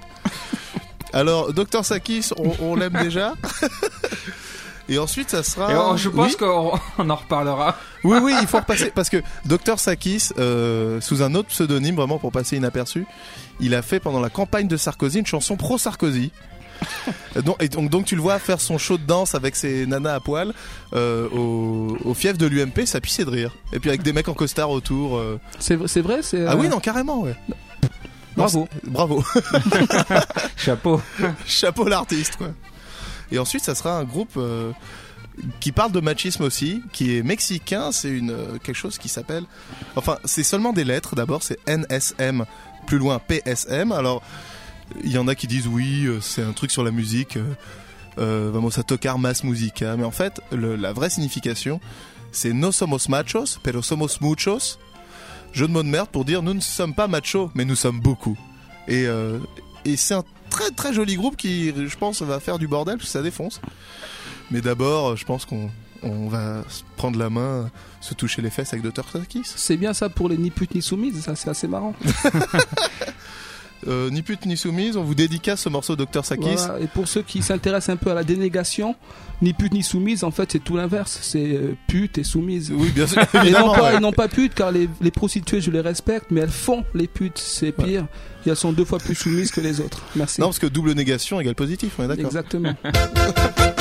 [1.14, 3.34] Alors, Dr Sakis, on, on l'aime déjà.
[4.90, 5.72] Et ensuite, ça sera.
[5.94, 7.76] Et je pense Oui qu'on on en reparlera.
[8.04, 12.20] Oui, oui, il faut repasser parce que Dr Sakis, euh, sous un autre pseudonyme, vraiment
[12.20, 13.06] pour passer inaperçu,
[13.60, 16.32] il a fait pendant la campagne de Sarkozy une chanson pro Sarkozy.
[17.44, 20.14] donc, et donc, donc tu le vois faire son show de danse avec ses nanas
[20.14, 20.54] à poil
[20.94, 23.52] euh, au, au fief de l'UMP, ça pissait de rire.
[23.74, 25.18] Et puis avec des mecs en costard autour.
[25.18, 25.40] euh.
[25.60, 26.46] C'est c'est vrai, c'est.
[26.46, 27.36] Ah euh, oui, non, carrément, ouais.
[28.38, 28.68] Bravo.
[28.84, 29.24] bravo.
[30.56, 31.02] Chapeau.
[31.48, 32.50] Chapeau l'artiste, quoi.
[33.32, 34.72] Et ensuite, ça sera un groupe euh,
[35.60, 37.92] qui parle de machisme aussi, qui est mexicain.
[37.92, 39.46] C'est une euh, quelque chose qui s'appelle.
[39.96, 41.16] Enfin, c'est seulement des lettres.
[41.16, 42.46] D'abord, c'est NSM.
[42.86, 43.92] Plus loin, PSM.
[43.92, 44.22] Alors,
[45.04, 47.38] il y en a qui disent oui, euh, c'est un truc sur la musique.
[48.18, 49.96] Euh, vamos a tocar más música.
[49.98, 51.80] Mais en fait, la vraie signification,
[52.32, 54.80] c'est no somos machos, pero somos muchos.
[55.54, 58.00] Jeu de mots de merde pour dire nous ne sommes pas machos, mais nous sommes
[58.00, 58.38] beaucoup.
[58.88, 59.06] Et,
[59.86, 60.24] et c'est un
[60.58, 63.62] très très joli groupe qui, je pense, va faire du bordel parce que ça défonce.
[64.50, 65.70] Mais d'abord, je pense qu'on
[66.04, 66.64] on va
[66.96, 67.70] prendre la main,
[68.02, 69.04] se toucher les fesses avec Dr.
[69.12, 69.44] Sakis.
[69.44, 71.94] C'est bien ça pour les ni putes ni soumises, ça c'est assez marrant.
[73.88, 76.26] Euh, ni pute ni soumise, on vous dédicace ce morceau Dr.
[76.26, 76.56] Sakis.
[76.56, 76.80] Voilà.
[76.80, 78.96] Et pour ceux qui s'intéressent un peu à la dénégation,
[79.42, 82.72] ni pute ni soumise, en fait c'est tout l'inverse, c'est euh, pute et soumise.
[82.76, 84.00] Oui, bien sûr, Et non pas, ouais.
[84.00, 87.38] non pas pute, car les, les prostituées je les respecte, mais elles font les putes,
[87.38, 88.08] c'est pire.
[88.46, 90.02] Et elles sont deux fois plus soumises que les autres.
[90.16, 90.42] Merci.
[90.42, 92.26] Non, parce que double négation égale positif, on est d'accord.
[92.26, 92.74] Exactement.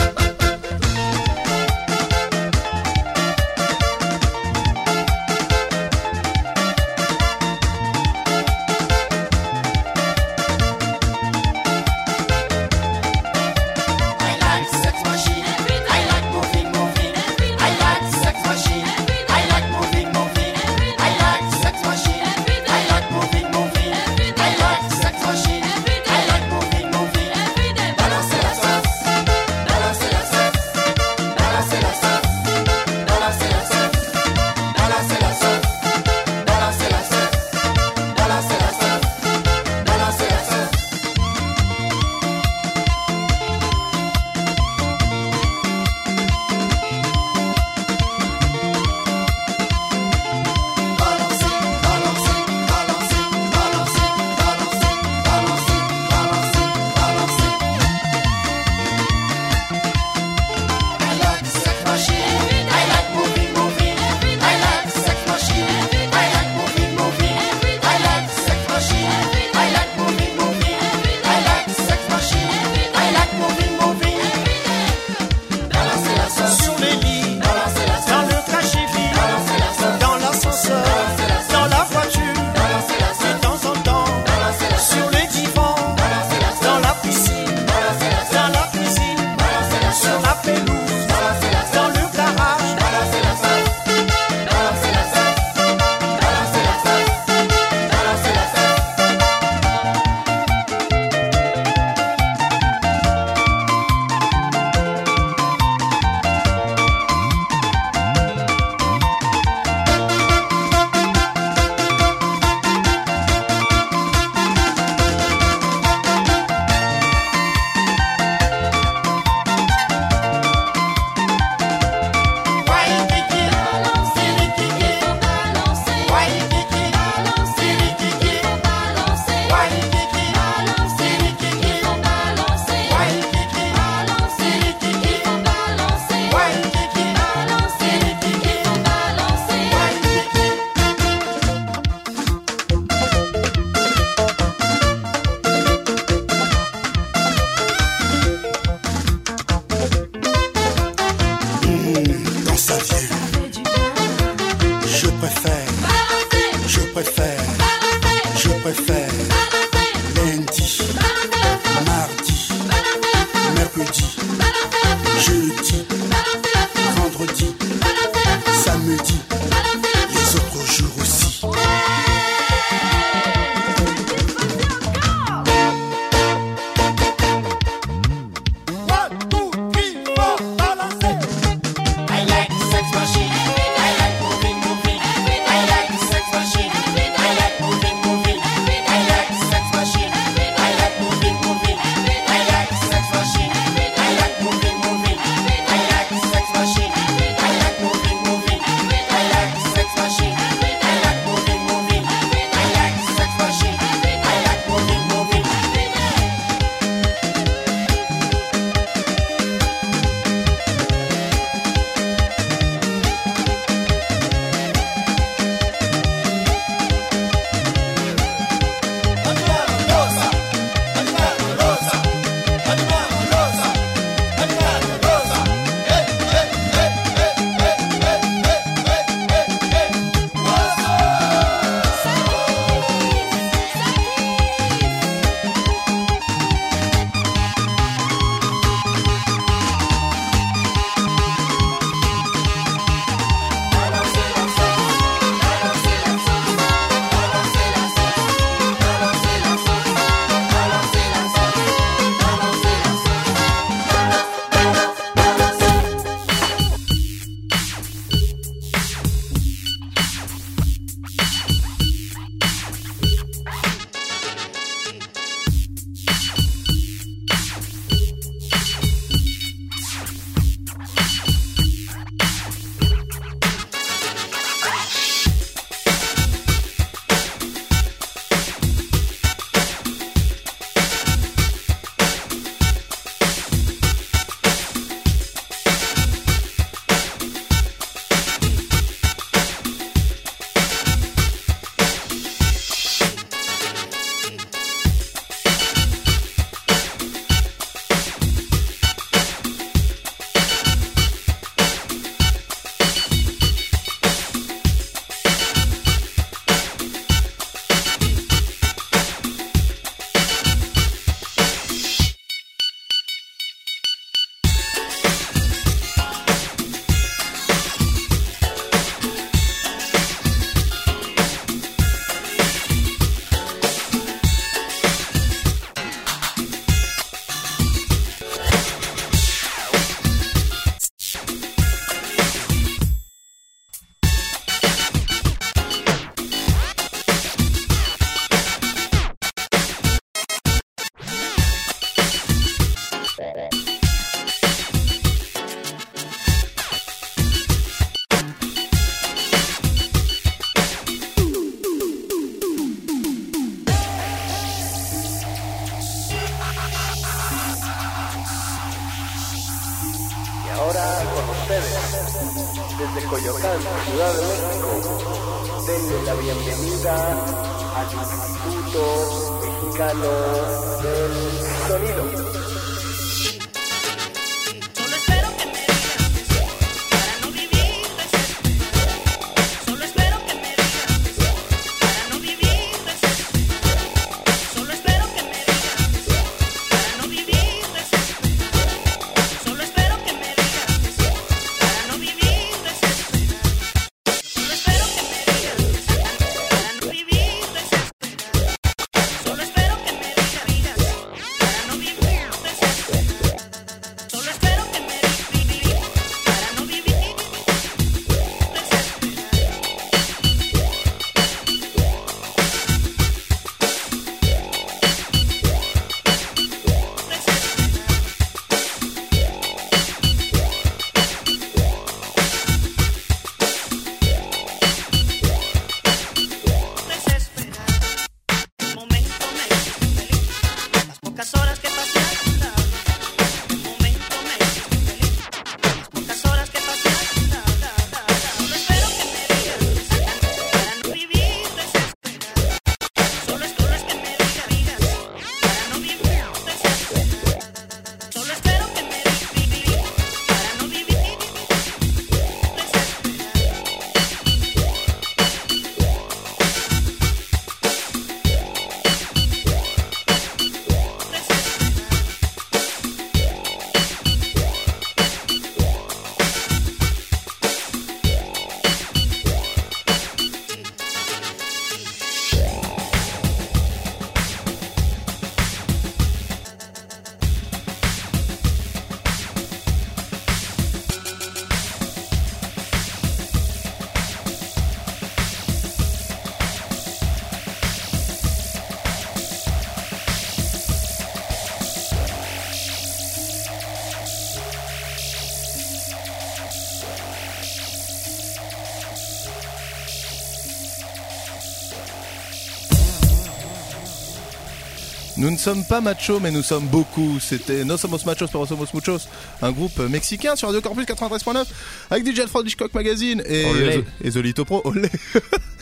[505.37, 507.19] ne sommes pas machos, mais nous sommes beaucoup.
[507.21, 509.07] C'était No Somos Machos, pero Somos Muchos,
[509.43, 511.45] un groupe mexicain sur Radio Campus 93.9
[511.91, 514.63] avec DJ Alfred Hitchcock Magazine et, et Zolito Pro.
[514.65, 514.89] Olé.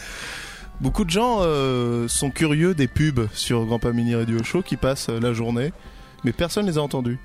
[0.81, 4.77] Beaucoup de gens euh, sont curieux des pubs sur Grand Pas Mini Radio Show qui
[4.77, 5.73] passent euh, la journée,
[6.25, 7.19] mais personne les a entendus.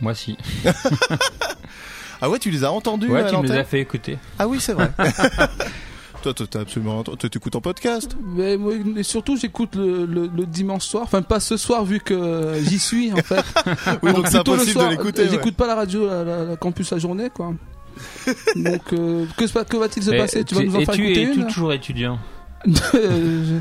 [0.00, 0.36] Moi si.
[2.20, 4.16] Ah ouais, tu les as entendus Ouais, tu me les as fait écouter.
[4.38, 4.90] Ah oui, c'est vrai.
[6.24, 8.16] toi, toi, t'as absolument, toi, t'écoutes en podcast.
[8.34, 8.72] Mais, moi,
[9.02, 11.04] surtout, j'écoute le, le, le dimanche soir.
[11.04, 13.44] Enfin, pas ce soir, vu que j'y suis, en fait.
[14.02, 15.22] Oui, donc c'est plutôt le impossible soir, de l'écouter.
[15.22, 15.28] ouais.
[15.30, 17.52] J'écoute pas la radio, la, la- la campus la journée, quoi.
[18.56, 20.42] Donc, euh, que, va-t-il se Mais passer?
[20.44, 21.46] Tu vas nous en et faire tu écouter es une?
[21.46, 22.18] toujours étudiant.
[22.94, 23.58] Euh,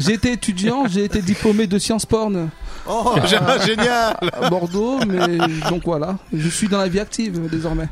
[0.00, 2.48] J'ai été étudiant, j'ai été diplômé de sciences porn
[2.88, 5.36] Oh, j'ai- génial à Bordeaux, mais
[5.68, 7.88] donc voilà, je suis dans la vie active désormais.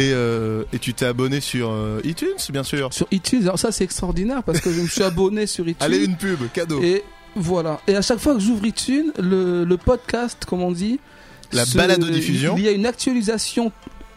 [0.00, 2.92] Et, euh, et tu t'es abonné sur euh, iTunes, bien sûr.
[2.92, 5.76] Sur iTunes, alors ça c'est extraordinaire parce que je me suis abonné sur iTunes.
[5.84, 6.82] Allez, une pub, cadeau.
[6.82, 7.02] Et
[7.36, 7.80] voilà.
[7.86, 10.98] Et à chaque fois que j'ouvre iTunes, le, le podcast, comme on dit,
[11.52, 12.54] La se- balado-diffusion.
[12.56, 13.72] Il y a une actualisation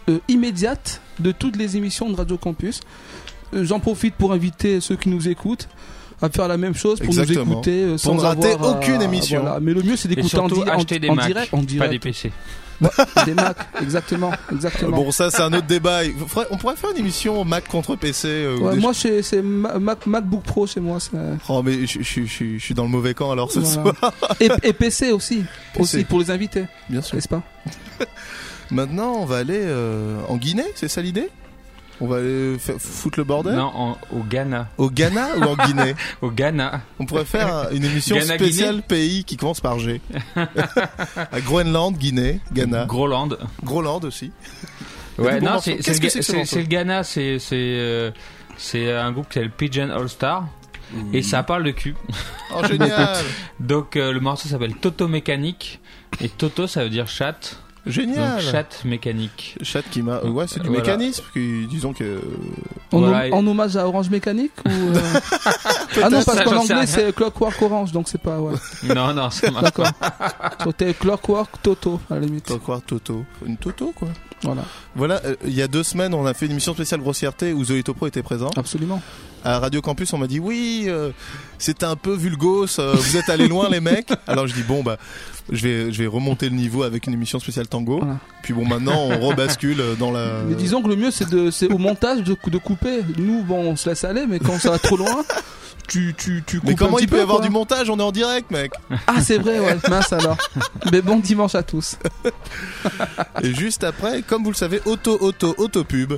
[0.10, 2.80] euh, immédiate de toutes les émissions de Radio Campus.
[3.54, 5.68] J'en profite pour inviter ceux qui nous écoutent
[6.22, 7.46] à faire la même chose pour Exactement.
[7.46, 9.42] nous écouter euh, sans ne rater avoir aucune émission.
[9.42, 9.60] voilà.
[9.60, 11.92] Mais le mieux c'est d'écouter en, di- en- des en direct, pas direct.
[11.92, 12.32] des PC.
[13.26, 14.96] Des Macs, exactement, exactement.
[14.98, 16.02] Bon, ça, c'est un autre débat.
[16.52, 18.28] On pourrait faire une émission Mac contre PC.
[18.28, 21.00] euh, ou Ouais, moi c'est c'est Ma- Mac- MacBook Pro chez moi.
[21.00, 21.12] c'est-
[21.50, 23.94] Oh mais je, je- je- je suis dans le mauvais camp alors ce Voilà.
[24.00, 24.14] soir.
[24.40, 25.82] et, et PC aussi, PC.
[25.98, 27.16] aussi pour les invités, Bien sûr.
[27.16, 27.42] n'est-ce pas?
[28.72, 31.30] Maintenant, on va aller euh, en Guinée, c'est ça l'idée?
[32.04, 34.68] On va aller foutre le bordel Non, en- au Ghana.
[34.78, 36.82] Au Ghana ou en Guinée Au Ghana.
[36.99, 40.01] On pourrait faire une émission Ghana, spéciale Guinée pays qui commence par G.
[40.36, 43.30] à Groenland, Guinée, Ghana, Groland.
[43.64, 44.34] Groland aussi.
[45.18, 48.12] Ouais, non, c'est le, ce Ghana, c'est c'est euh,
[48.58, 50.45] c'est un groupe qui s'appelle Pigeon All Star
[51.14, 51.95] et ça parle de cul.
[52.54, 53.16] Oh génial
[53.62, 55.80] Donc euh, le morceau s'appelle Toto Mécanique
[56.20, 57.56] et Toto ça veut dire chat.
[57.86, 59.58] Génial Donc chatte mécanique.
[59.62, 60.22] Chat qui m'a...
[60.22, 60.82] Ouais, c'est du Voilà.
[60.84, 62.20] mécanisme, qui- disons que...
[62.92, 64.94] en, Voilà, hommage à Orange Mécanique ou euh,
[66.02, 68.40] Ah non, parce qu'en anglais c'est Clockwork Orange, donc c'est pas.
[68.40, 68.54] Ouais.
[68.84, 69.64] Non, non, marche.
[69.64, 69.88] D'accord.
[70.64, 72.58] C'était Clockwork Toto à la limite.
[72.60, 74.08] Quoi Toto Une Toto quoi
[74.44, 74.64] Voilà,
[74.96, 77.64] Voilà, euh, il y a deux semaines, on a fait une émission spéciale grossièreté où
[77.64, 78.50] Zoé Pro était présent.
[78.56, 79.02] absolument.
[79.46, 81.12] À Radio Campus, on m'a dit oui, euh,
[81.58, 84.08] c'était un peu vulgos, euh, vous êtes allés loin les mecs.
[84.28, 84.98] Alors je dis bon bah
[85.52, 88.00] je vais je vais remonter le niveau avec une émission spéciale tango.
[88.00, 88.20] Voilà.
[88.41, 91.70] Puis bon maintenant on rebascule dans la Mais disons que le mieux c'est de, c'est
[91.70, 93.02] au montage de, de couper.
[93.18, 95.24] Nous, bon, on se laisse aller, mais quand ça va trop loin,
[95.88, 97.46] tu, tu, tu coupes Mais comment un petit il peut y avoir quoi.
[97.46, 98.72] du montage On est en direct, mec.
[99.08, 100.38] Ah, c'est vrai, ouais, mince alors.
[100.92, 101.98] Mais bon dimanche à tous.
[103.44, 106.14] Et juste après, comme vous le savez, auto auto auto pub.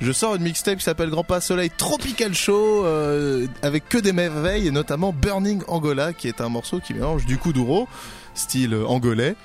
[0.00, 4.12] Je sors une mixtape qui s'appelle Grand Pas Soleil Tropical Show euh, avec que des
[4.12, 7.86] merveilles et notamment Burning Angola qui est un morceau qui mélange du kuduro
[8.34, 9.36] style euh, angolais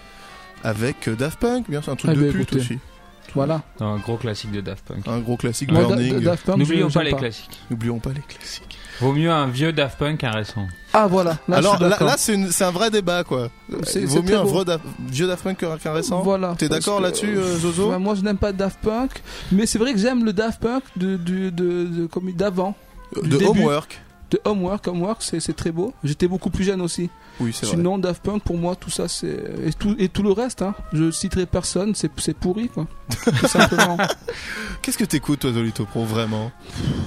[0.64, 2.62] avec euh, Daft Punk, bien sûr un truc Ah de bah, pute écoutez.
[2.62, 2.80] aussi.
[3.36, 3.62] Voilà.
[3.80, 5.08] Un gros classique de Daft Punk.
[5.08, 6.20] Un gros classique Burning.
[6.20, 7.60] Daft Punk, N'oublions pas les classiques.
[7.70, 8.79] N'oublions pas les classiques.
[9.02, 10.68] Vaut mieux un vieux Daft Punk qu'un récent.
[10.94, 11.38] Ah voilà.
[11.48, 13.50] Là, Alors là, là, c'est une- c'est un vrai débat quoi.
[13.70, 14.78] Vaut mieux un vrai
[15.08, 16.22] vieux Daft Punk qu'un récent?
[16.22, 16.56] Voilà.
[16.58, 17.92] T'es d'accord là-dessus, euh, euh, Zozo?
[17.92, 19.12] ouais, Moi, je n'aime pas Daft Punk,
[19.52, 22.76] mais c'est vrai que j'aime le Daft Punk de, de, de, de- comme d'avant,
[23.22, 23.50] du De début.
[23.52, 24.02] Homework.
[24.32, 24.88] De Homework.
[24.88, 25.94] Homework, c'est très beau.
[26.04, 27.10] J'étais beaucoup plus jeune aussi.
[27.40, 27.76] Oui, c'est vrai.
[27.76, 30.62] Sinon, Daft Punk, pour moi, tout ça, c'est et tout et tout le reste.
[30.62, 30.76] Hein.
[30.94, 31.94] Je citerai personne.
[31.96, 32.88] C'est pourri, quoi.
[33.26, 33.98] Tout simplement.
[34.82, 36.52] Qu'est-ce que t'écoutes toi, Zolito Pro, vraiment?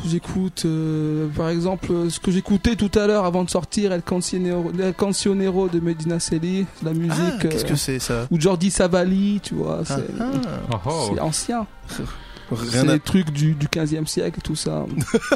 [0.06, 4.02] J'écoute, euh, par exemple, euh, ce que j'écoutais tout à l'heure avant de sortir, El
[4.02, 7.14] Cancionero, El Cancionero de Medina Celi, la musique.
[7.18, 8.26] Ah, Qu'est-ce euh, que c'est ça?
[8.30, 9.80] ou Jordi Savali, tu vois.
[9.80, 10.30] Ah, C'est ah.
[10.72, 11.10] Oh, oh.
[11.14, 11.66] c'est ancien.
[12.54, 14.84] Rien C'est à des trucs du, du 15e siècle, tout ça.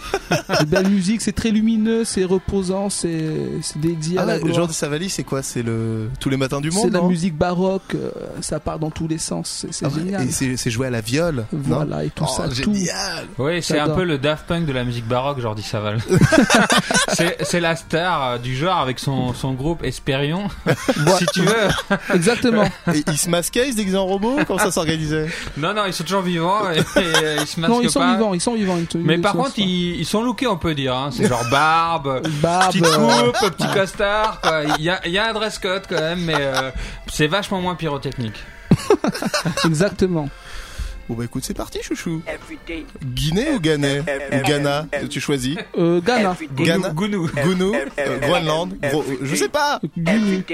[0.60, 3.30] de belle musique, c'est très lumineux, c'est reposant, c'est
[3.62, 4.56] c'est dédié Ah à la ouais, gloire.
[4.56, 5.42] Jordi Savali, c'est quoi?
[5.42, 8.10] C'est le tous les matins du monde C'est la musique baroque, euh,
[8.40, 10.22] ça part dans tous les sens, c'est c'est Ah génial.
[10.26, 11.46] Et c'est c'est joué à la viole.
[11.52, 11.76] non?
[11.76, 12.54] Voilà, et tout Oh, ça, tout.
[12.74, 13.26] génial.
[13.38, 15.98] Oui, c'est un peu le Daft Punk de la musique baroque, Jordi Saval.
[17.14, 20.48] c'est c'est la star euh, du genre avec son, son groupe Espérion,
[21.18, 21.96] si tu veux.
[22.14, 22.64] Exactement.
[22.94, 24.38] Et ils se masquaient, ils se déguisaient en robot?
[24.46, 25.28] Comment ça s'organisait?
[25.56, 26.80] Non, non, ils sont toujours vivants et,
[27.12, 28.14] et, euh, ils se masquent non, ils sont pas.
[28.14, 28.76] vivants, ils sont vivants.
[28.78, 30.94] ils te- Mais ils par contre, ils, ils sont lookés, on peut dire.
[30.96, 31.10] Hein.
[31.12, 34.40] C'est genre barbe, Barbe, petite euh, coupe, petit costard.
[34.78, 36.70] Il y a, il y a un dress code quand même, mais euh,
[37.12, 38.42] c'est vachement moins pyrotechnique.
[39.64, 40.28] Exactement.
[41.08, 42.20] Bon bah écoute, c'est parti, chouchou.
[43.04, 43.88] Guinée ou Ghana
[44.32, 46.36] Ou Ghana Tu choisis Euh, Ghana.
[46.56, 47.30] Ghana Gounou.
[47.44, 50.44] Gounou euh, Groenland Gro- euh, Je sais pas Guinée.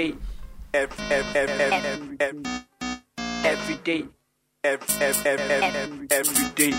[3.45, 4.05] Every day,
[4.63, 6.73] every, every, every, every day,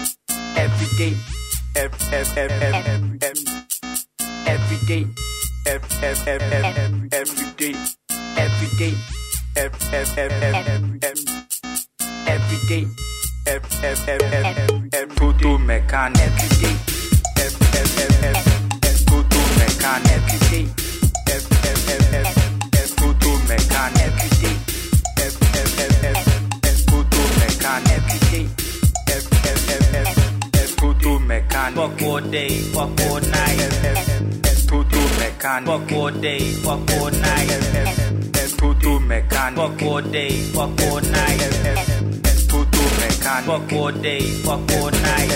[0.57, 1.15] every day,
[1.77, 3.19] every, every, every,
[4.47, 5.07] every day,
[5.67, 7.75] every, every, every, every day,
[8.39, 8.95] every day,
[9.57, 11.27] every, every, every,
[12.27, 12.87] every day,
[13.47, 16.77] every, every, every, every Tutu mechanic, every day,
[17.37, 20.67] every, every, every, tutu mechanic, every day,
[21.29, 24.57] every, every, every, tutu mechanic, every day,
[27.65, 28.47] mechanic, every day,
[30.77, 33.61] tutu mechanic, Fuck all day, fuck all night.
[34.69, 37.49] tutu mechanic, Fuck all day, fuck all night.
[38.59, 41.41] tutu mechanic, Fuck all day, fuck all night.
[42.49, 45.31] tutu mechanic, Fuck all day, fuck all night.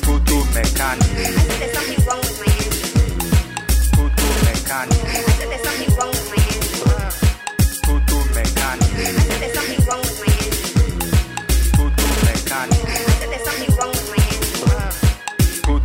[0.00, 2.78] tutu mechanic, There's something wrong with my hands.
[3.92, 5.00] tutu mechanic,
[7.84, 9.17] tutu mechanic,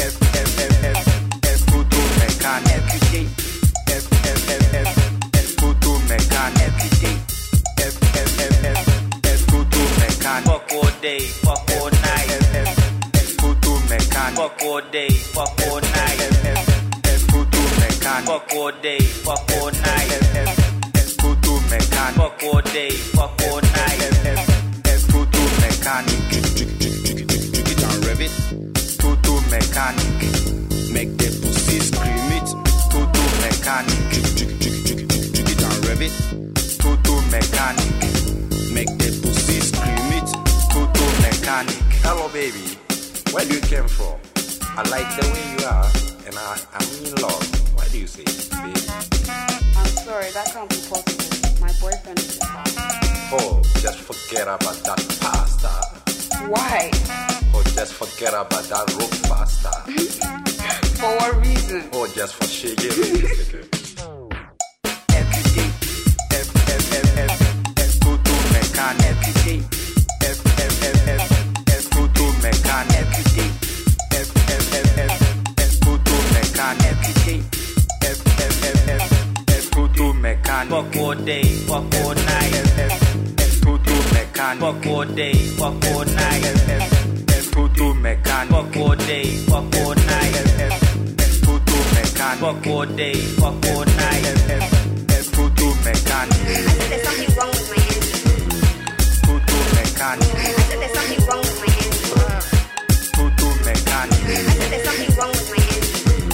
[0.00, 1.02] every, every, every,
[1.44, 3.26] every, tutu mechanic, every day,
[3.88, 4.88] every, every, every,
[5.34, 7.16] every, tutu mechanic, every day,
[7.80, 8.90] every, every, every,
[9.24, 12.30] every, tutu mechanic, fuck all day, fuck all night,
[13.38, 16.20] tutu mechanic, fuck all day, fuck all night,
[17.28, 20.10] tutu mechanic, fuck all day, fuck all night,
[21.18, 23.59] tutu mechanic, fuck all day, fuck all night, tutu
[25.90, 26.32] mechanic,
[27.68, 28.30] it and rev it.
[28.98, 30.06] tutu mechanic,
[30.92, 32.46] Make the pussy scream it.
[32.90, 36.12] tutu mechanic, Jig it and rev it.
[36.78, 37.90] tutu mechanic,
[38.72, 40.30] Make the pussy scream it.
[40.70, 41.82] tutu mechanic.
[42.04, 42.78] Hello, baby.
[43.32, 44.18] Where do you came from?
[44.78, 45.90] I like the way you are,
[46.26, 47.42] and I, I'm in love.
[47.76, 48.80] Why do you say, baby?
[49.76, 51.60] I'm sorry, that can't be possible.
[51.60, 52.69] My boyfriend is a pastor.
[53.32, 55.68] Oh, just forget about that pasta.
[56.48, 56.90] Why?
[57.54, 59.70] Oh, just forget about that rope pasta.
[60.98, 61.88] For what reason?
[61.92, 62.90] Oh, just for shaking.
[65.14, 65.70] Every day,
[66.34, 67.22] every, every, every,
[67.78, 69.60] every, go to Meccan every day.
[70.26, 71.38] Every, every, every, every,
[71.70, 73.50] every, go to Meccan every day.
[74.18, 75.22] Every, every, every, every,
[75.62, 77.38] every, go to Meccan every day.
[78.02, 80.68] Every, every, every, every, every, go to Meccan.
[80.68, 82.89] Fuck all day, fuck all night.
[84.40, 84.58] Meccan.
[84.58, 86.42] Fuck all day, fuck all night.
[87.54, 88.48] Go to Meccan.
[88.48, 90.34] Fuck all day, fuck all night.
[91.44, 92.38] Go to Meccan.
[92.38, 94.24] Fuck all day, fuck all night.
[95.36, 96.28] Go to Meccan.
[96.30, 98.48] I said there's something wrong with my engine.
[99.26, 100.18] Go to Meccan.
[100.20, 102.24] I said there's something wrong with my engine.
[103.16, 104.08] Go to Meccan.
[104.08, 106.24] I said there's something wrong with my engine.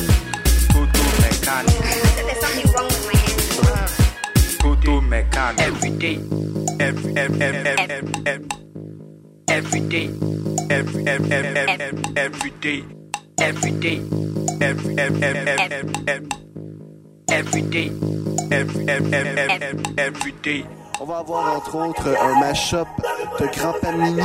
[0.73, 1.65] Go to Meccan.
[1.67, 2.96] I said there's something wrong
[5.09, 6.17] Meccan every day.
[6.81, 8.49] Every, every, every, every, every,
[9.49, 10.07] every day.
[10.69, 12.85] Every, every, every, every, every day.
[13.41, 13.99] Every day.
[14.61, 16.29] Every, every, every, every, every,
[17.29, 17.89] every day.
[18.51, 20.67] Every, every, every, every, every day.
[20.99, 22.89] On va avoir entre autres un mashup
[23.39, 24.23] de Grand Pamini.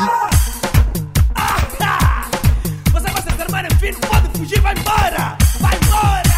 [2.92, 5.38] Você vai se armar, enfim, pode fugir, vai embora!
[5.60, 6.31] Vai embora!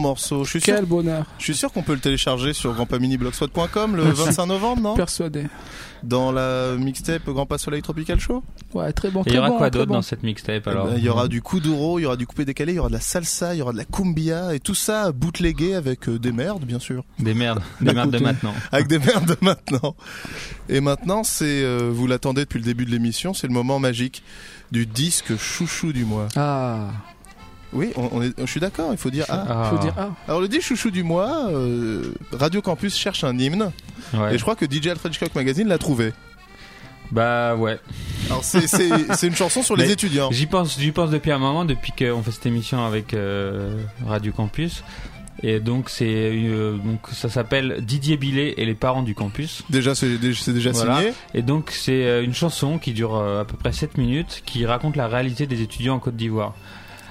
[0.00, 0.44] Morceau.
[0.44, 1.24] Je suis sûr, Quel bonheur.
[1.38, 5.44] je suis sûr qu'on peut le télécharger sur grandpaminiblogspot.com le 25 novembre, non Persuadé.
[6.02, 8.42] Dans la mixtape Grand Pas Soleil Tropical Show.
[8.72, 9.22] Ouais, très bon.
[9.26, 9.94] Il y aura bon, quoi d'autre bon.
[9.94, 12.26] dans cette mixtape alors Eh ben, Il y aura du kuduro, il y aura du
[12.26, 14.60] coupé décalé, il y aura de la salsa, il y aura de la cumbia et
[14.60, 17.04] tout ça bootlegué avec euh, des merdes, bien sûr.
[17.18, 18.54] Des merdes, des merdes de maintenant.
[18.72, 19.94] Avec des merdes de maintenant.
[20.70, 24.22] Et maintenant, c'est, euh, vous l'attendez depuis le début de l'émission, c'est le moment magique
[24.72, 26.28] du disque chouchou du mois.
[26.36, 26.88] Ah,
[27.72, 29.44] Oui, on, on est, je suis d'accord, il faut dire ah.
[29.48, 29.70] Ah.
[29.70, 30.10] faut dire ah.
[30.26, 33.70] Alors le disque chouchou du mois, euh, Radio Campus cherche un hymne
[34.12, 34.34] Ouais.
[34.34, 36.12] et je crois que DJ Alfred Hitchcock Magazine l'a trouvé.
[37.12, 37.78] Bah ouais.
[38.26, 40.30] Alors c'est, c'est, c'est une chanson sur les Mais étudiants.
[40.30, 44.32] J'y pense, j'y pense depuis un moment, depuis qu'on fait cette émission avec euh, Radio
[44.32, 44.82] Campus.
[45.42, 49.62] Et donc c'est euh, donc ça s'appelle Didier Billet et les parents du campus.
[49.70, 50.98] Déjà, c'est, c'est déjà Voilà.
[50.98, 51.12] signé.
[51.34, 55.08] Et donc c'est une chanson qui dure à peu près 7 minutes, qui raconte la
[55.08, 56.54] réalité des étudiants en Côte d'Ivoire.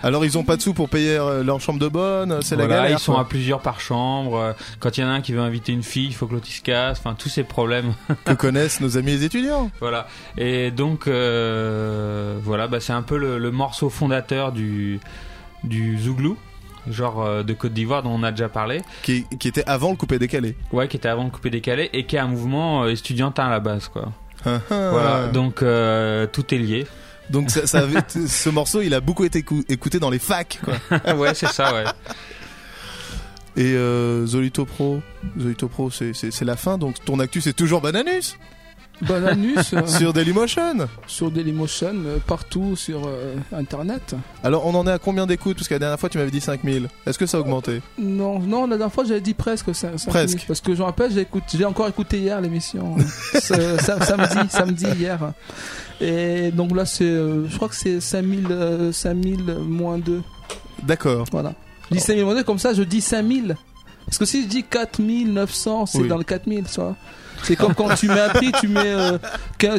[0.01, 2.67] Alors ils ont pas de sous pour payer euh, leur chambre de bonne, c'est la
[2.67, 2.91] galère.
[2.91, 3.21] ils sont quoi.
[3.21, 4.37] à plusieurs par chambre.
[4.37, 6.33] euh, Quand il y en a un qui veut inviter une fille, il faut que
[6.33, 6.99] l'autre se casse.
[6.99, 7.93] Enfin, tous ces problèmes.
[8.25, 9.69] que connaissent nos amis les étudiants.
[9.81, 10.07] voilà.
[10.37, 14.99] Et donc, euh, voilà, bah, c'est un peu le, le morceau fondateur du,
[15.65, 16.37] du Zouglou,
[16.89, 18.81] genre de Côte d'Ivoire dont on a déjà parlé.
[19.03, 20.55] Qui, qui était avant le coupé décalé.
[20.71, 23.59] Ouais, qui était avant le coupé décalé et qui est un mouvement estudiantin à la
[23.59, 24.11] base, quoi.
[24.45, 24.89] Ah, ah.
[24.91, 25.27] Voilà.
[25.27, 26.87] Donc, euh, tout est lié.
[27.30, 30.59] Donc ça, ça avait- ce morceau, il a beaucoup été écou- écouté dans les facs.
[30.63, 31.13] Quoi.
[31.15, 31.84] ouais, c'est ça, ouais.
[33.57, 35.01] Et euh, Zolito Pro,
[35.39, 36.77] Zolito Pro, c'est la fin.
[36.77, 38.38] Donc ton actu, c'est toujours Bananus
[39.01, 40.87] Bananus euh, sur Dailymotion.
[41.07, 44.15] sur Dailymotion, euh, partout sur euh, internet.
[44.43, 46.41] Alors on en est à combien d'écoutes Parce que la dernière fois, tu m'avais dit
[46.41, 46.87] 5000.
[47.05, 47.81] Est-ce que ça a augmenté?
[47.97, 49.97] Non, non, la dernière fois j'avais dit presque ça.
[49.97, 50.35] ça Presque.
[50.37, 50.45] finit.
[50.47, 52.95] Parce que je me rappelle, j'ai écouté, encore écouté hier l'émission.
[53.33, 55.31] Samedi, samedi hier.
[56.01, 60.21] Et donc là, c'est, je crois que c'est 5000, euh, 5000 moins 2.
[60.83, 61.25] D'accord.
[61.31, 61.53] Voilà.
[61.89, 63.55] Je dis 5000 moins 2, comme ça je dis 5000.
[64.05, 66.07] Parce que si je dis 4900, c'est Oui.
[66.07, 66.95] dans le 4000, tu vois.
[67.43, 69.17] C'est comme quand tu mets un prix, tu mets, euh,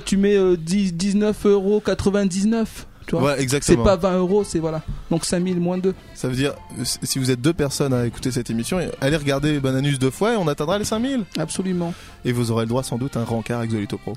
[0.05, 2.87] tu mets euh, 10 19 euros 99.
[3.07, 3.25] Tu vois.
[3.25, 3.85] Ouais, c'est exactement.
[3.85, 4.83] pas 20 euros, c'est voilà.
[5.11, 5.95] Donc 5000 moins 2.
[6.15, 9.59] Ça veut dire, euh, si vous êtes deux personnes à écouter cette émission, allez regarder
[9.59, 11.25] Bananus deux fois et on atteindra les 5000.
[11.39, 11.93] Absolument.
[12.25, 14.15] Et vous aurez le droit sans doute à un rencard avec Zolito Pro.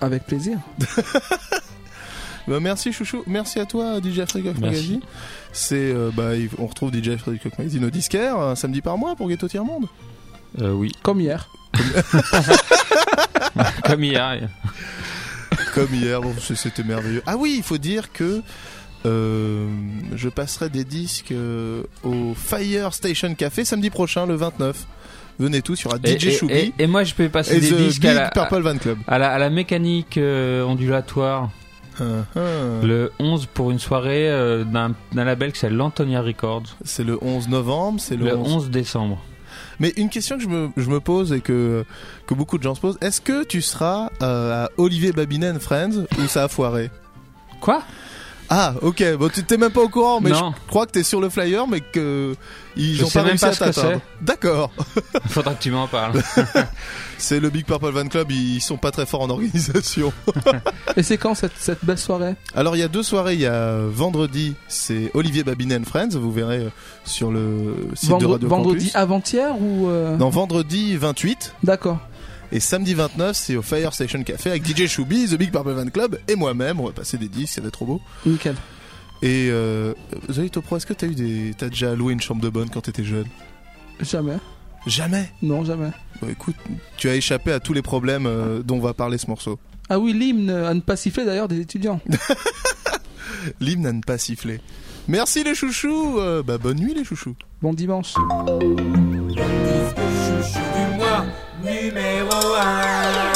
[0.00, 0.58] Avec plaisir.
[2.46, 4.60] Bah, merci chouchou, merci à toi DJ Africa Merci.
[4.60, 5.00] Magazine.
[5.52, 9.28] C'est euh, bah on retrouve DJ Africa Magazine au disquaire un samedi par mois pour
[9.28, 9.86] Ghetto Tiers Monde.
[10.60, 10.92] Euh, oui.
[11.02, 11.48] Comme hier.
[13.84, 14.48] Comme hier.
[15.74, 17.22] Comme hier, bon, c'était merveilleux.
[17.26, 18.42] Ah oui, il faut dire que
[19.06, 19.68] euh,
[20.14, 24.86] je passerai des disques euh, au Fire Station Café samedi prochain, le 29.
[25.38, 26.38] Venez tous, il y aura DJ et-
[26.78, 28.98] et- et moi, je peux passer des disques à la, Purple Van Club.
[29.08, 31.50] à la, à la mécanique euh, ondulatoire.
[32.00, 32.04] Ah.
[32.82, 34.28] Le 11 pour une soirée
[34.66, 36.64] d'un d'un label qui s'appelle l'Antonia Records.
[36.84, 38.52] C'est le 11 novembre, c'est le, Le 11.
[38.54, 39.22] 11 décembre.
[39.80, 41.84] Mais une question que je me, pose et que,
[42.26, 45.60] que beaucoup de gens se posent, est-ce que tu seras euh, à Olivier Babinet and
[45.60, 46.90] Friends ou ça a foiré?
[47.60, 47.82] Quoi?
[48.50, 50.52] Ah, ok, bon, tu t'es même pas au courant, mais Non.
[50.54, 52.36] je crois que t'es sur le flyer, mais que
[52.76, 54.00] ils Je ont pas même réussi pas à t'atteindre.
[54.20, 54.70] D'accord.
[55.28, 56.20] Faudra que tu m'en parles.
[57.18, 60.12] C'est le Big Purple Van Club, ils sont pas très forts en organisation.
[60.96, 62.34] Et c'est quand cette, cette belle soirée?
[62.54, 66.10] Alors il y a deux soirées, il y a vendredi, c'est Olivier Babinet and Friends,
[66.12, 66.68] vous verrez euh,
[67.04, 68.96] sur le site de Vendre- Radio Vendredi Campus.
[68.96, 69.88] avant-hier ou.
[69.88, 71.98] euh, Non, vendredi 28 D'accord.
[72.54, 75.86] Et samedi 29, c'est au Fire Station Café avec DJ Choubi, The Big Purple Van
[75.86, 78.00] Club et moi-même, on va passer des disques, ça va être trop beau.
[78.24, 78.54] Nickel.
[79.22, 79.92] Et euh,
[80.30, 82.82] Zolito Pro, est-ce que t'as eu des t'as déjà loué une chambre de bonne quand
[82.82, 83.26] t'étais jeune?
[83.98, 84.36] Jamais.
[84.86, 85.28] Jamais?
[85.42, 85.90] Non, jamais.
[86.22, 86.54] Bon, écoute,
[86.96, 89.58] tu as échappé à tous les problèmes euh, dont va parler ce morceau.
[89.88, 92.00] Ah oui, l'hymne à ne pas siffler d'ailleurs des étudiants.
[93.60, 94.60] L'hymne à ne pas siffler.
[95.08, 97.34] Merci les chouchous, euh, bah bonne nuit les chouchous.
[97.60, 98.14] Bon dimanche.
[101.64, 103.33] Chouchou du mois numéro 1.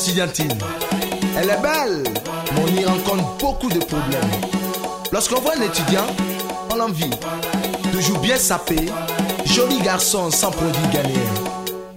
[0.00, 2.04] Elle est belle,
[2.54, 4.30] mais on y rencontre beaucoup de problèmes.
[5.10, 6.06] Lorsqu'on voit un étudiant,
[6.70, 7.10] on l'envie.
[7.92, 8.76] Toujours bien sapé,
[9.44, 11.18] joli garçon sans produit gagné.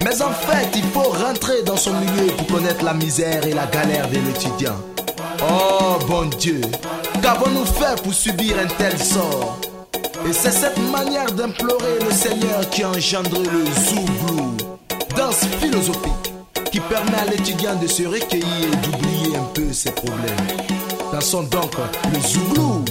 [0.03, 3.67] Mais en fait, il faut rentrer dans son milieu pour connaître la misère et la
[3.67, 4.77] galère de l'étudiant.
[5.43, 6.59] Oh bon Dieu,
[7.21, 9.59] qu'avons-nous fait pour subir un tel sort?
[10.27, 14.57] Et c'est cette manière d'implorer le Seigneur qui engendre le zouglou,
[15.15, 16.20] danse philosophique
[16.91, 20.47] permet à l'étudiant de se recueillir et d'oublier un peu ses problèmes.
[21.13, 21.71] Dansons donc
[22.13, 22.83] le zouglou.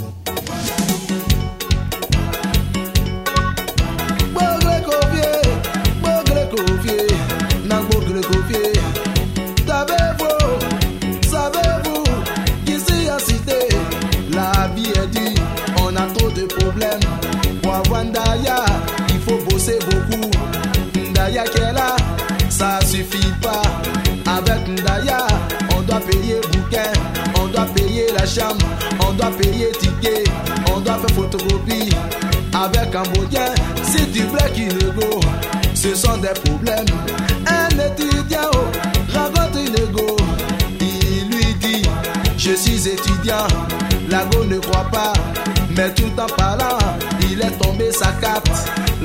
[11.31, 12.05] Savez-vous,
[12.67, 13.69] qu'ici en cité,
[14.33, 15.45] la vie est dure,
[15.83, 17.01] on a trop de problèmes.
[17.63, 18.65] Pour avoir Ndaya,
[19.11, 20.31] il faut bosser beaucoup.
[21.11, 21.97] Ndaya qui est là,
[22.49, 23.33] ça suffit
[25.77, 26.93] On doit payer bouquin,
[27.41, 28.65] on doit payer la chambre,
[29.07, 30.25] on doit payer ticket,
[30.73, 31.91] on doit faire photocopie.
[32.53, 33.47] Avec Cambodgien,
[33.83, 35.21] si tu veux qu'il go,
[35.75, 36.87] ce sont des problèmes.
[37.47, 38.71] Un étudiant oh,
[39.57, 40.17] une go,
[40.81, 41.83] il lui dit
[42.37, 43.47] Je suis étudiant,
[44.09, 45.13] Lago ne croit pas,
[45.77, 46.79] mais tout en parlant,
[47.23, 48.51] il est tombé sa carte.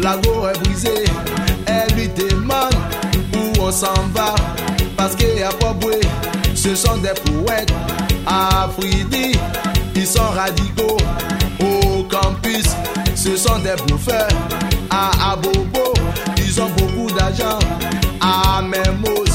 [0.01, 1.05] Lago est brisé,
[1.65, 2.73] elle lui demande
[3.35, 4.35] où on s'en va,
[4.97, 5.49] parce qu'il y a
[6.53, 7.71] ce sont des poètes.
[8.25, 9.37] Afridi,
[9.95, 10.97] ils sont radicaux
[11.59, 12.65] au campus,
[13.15, 14.27] ce sont des bluffeurs.
[14.89, 15.93] À Abobo,
[16.37, 17.59] ils ont beaucoup d'argent.
[18.21, 19.25] À Memos,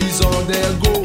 [0.00, 1.02] ils ont des go.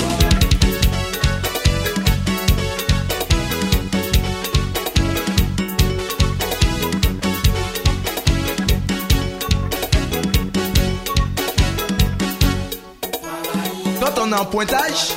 [14.33, 15.15] En pointage,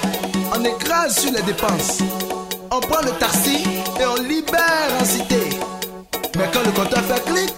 [0.54, 1.98] on écrase sur les dépenses.
[2.70, 3.64] On prend le taxi
[4.00, 5.40] et on libère en cité.
[6.36, 7.54] Mais quand le compteur fait clic,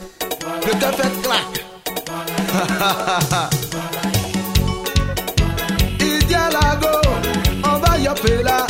[0.67, 1.41] le cœur fait clac.
[6.01, 6.99] Il dit à Lago,
[7.65, 8.67] on va yopper là,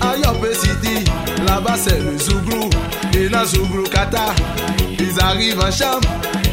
[0.00, 1.04] à Yopé City.
[1.46, 2.70] Là-bas c'est le Zouglou,
[3.14, 4.34] et dans Zouglou Kata.
[4.98, 6.08] Ils arrivent en chambre,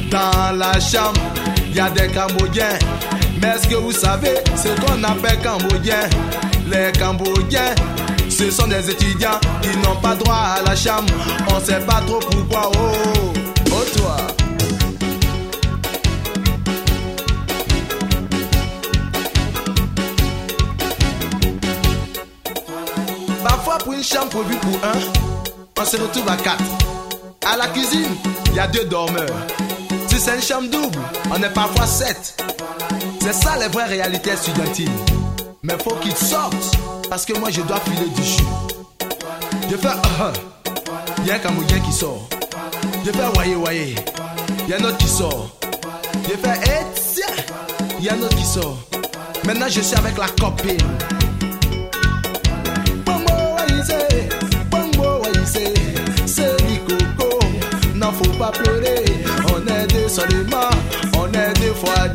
[0.10, 1.22] dans la chambre,
[1.74, 2.80] y a des Cambodgiens.
[3.42, 6.10] Mais est-ce que vous savez ce qu'on appelle Cambodgiens
[6.68, 7.76] Les Cambodgiens,
[8.30, 11.14] ce sont des étudiants qui n'ont pas droit à la chambre.
[11.50, 12.72] On sait pas trop pourquoi.
[12.76, 13.34] Oh,
[13.72, 14.18] oh toi.
[23.44, 25.00] Parfois, pour une chambre prévue pour un,
[25.80, 26.64] on se retrouve à quatre.
[27.46, 28.16] À la cuisine,
[28.48, 29.26] il y a deux dormeurs.
[30.08, 31.00] Si c'est une chambre double,
[31.32, 32.36] on est parfois sept.
[33.30, 34.90] C'est ça les vraies réalités estudiantines.
[35.62, 36.78] Mais faut qu'ils sortent,
[37.10, 38.42] parce que moi je dois filer du jus.
[39.70, 40.32] Je fais ah,
[41.18, 42.30] il y a un Cambodgien qui sort.
[43.06, 43.96] Je fais voyez, voyez.
[44.64, 45.50] Il y a un autre qui sort.
[46.24, 47.44] Je fais eh tiens,
[48.00, 48.78] il y a un autre qui sort.
[49.44, 50.78] Maintenant je suis avec la copine.
[56.26, 56.56] C'est
[56.88, 57.40] Coco.
[57.94, 59.04] N'en faut pas pleurer,
[59.54, 60.70] on est deux seulement,
[61.18, 62.08] on est deux fois.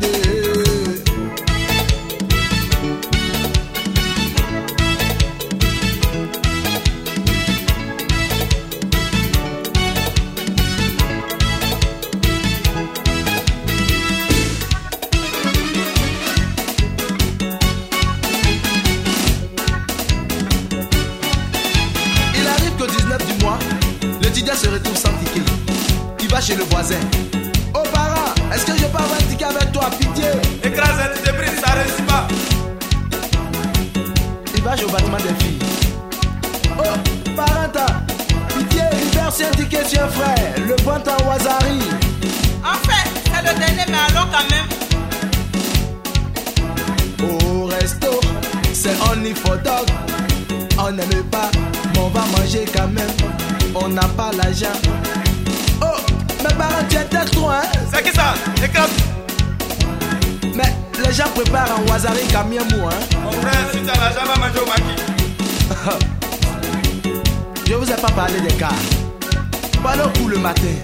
[64.39, 65.03] Manger au maquis.
[67.67, 68.69] Je vous ai pas parlé des cas.
[69.83, 70.75] Pas le coup le matin.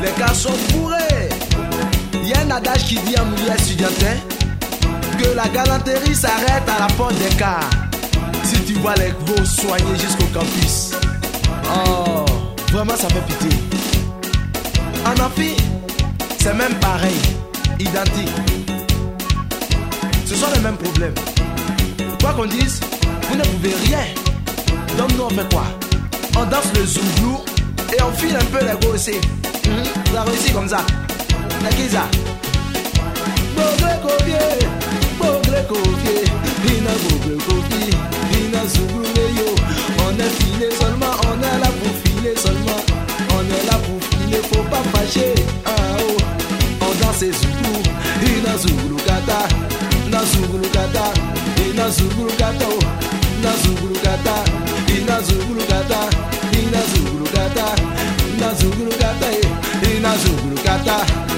[0.00, 1.28] Les cas sont bourrés.
[2.14, 4.16] Il y a un adage qui dit en milieu estudiantin
[5.18, 7.68] que la galanterie s'arrête à la porte des cars.
[8.42, 10.92] Si tu vois les gros soignés jusqu'au campus.
[11.66, 12.24] Oh,
[12.72, 13.58] vraiment ça fait pitié.
[15.04, 15.54] En amphi,
[16.38, 17.20] c'est même pareil,
[17.78, 18.69] identique.
[20.30, 21.14] Ce sont les mêmes problèmes.
[22.20, 22.80] Quoi qu'on dise,
[23.28, 24.04] vous ne pouvez rien.
[24.96, 25.64] Donc nous on fait quoi?
[26.38, 27.40] On danse le zouglou
[27.92, 29.14] et on file un peu les aussi.
[29.66, 29.82] Hum,
[30.14, 30.86] Ça réussit comme ça.
[31.64, 32.04] La qui ça
[33.56, 34.38] Bogle kofié,
[35.18, 36.22] bogle kofié,
[36.64, 37.90] ina bogle kofi,
[38.38, 39.02] ina zouglou
[39.36, 39.48] yo.
[40.06, 42.80] On est filé seulement, on est là pour filer seulement.
[43.34, 45.34] On est là pour filer, faut pas fâcher.
[50.40, 51.12] Na zouglou kata,
[51.68, 52.82] ina zouglou kata, oh.
[53.42, 54.44] na zouglou kata,
[54.96, 56.00] ina zouglou kata,
[56.58, 57.66] ina zouglou kata,
[58.40, 59.96] na zouglou kata, eh.
[59.96, 61.29] ina zouglou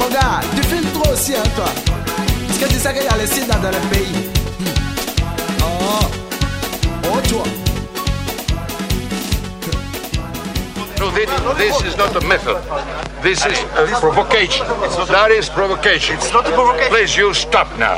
[0.00, 1.66] mon gars, tu filmes trop aussi hein toi
[2.48, 5.62] Est-ce que tu sais qu'il y a les sites dans le pays Hmm.
[5.62, 6.06] Oh,
[7.04, 7.44] oh toi
[10.98, 12.58] No, this, this is not a method.
[13.22, 14.66] This is a provocation.
[15.08, 16.16] That is provocation.
[16.16, 16.92] It's not a provocation.
[16.92, 17.96] Please, you stop now.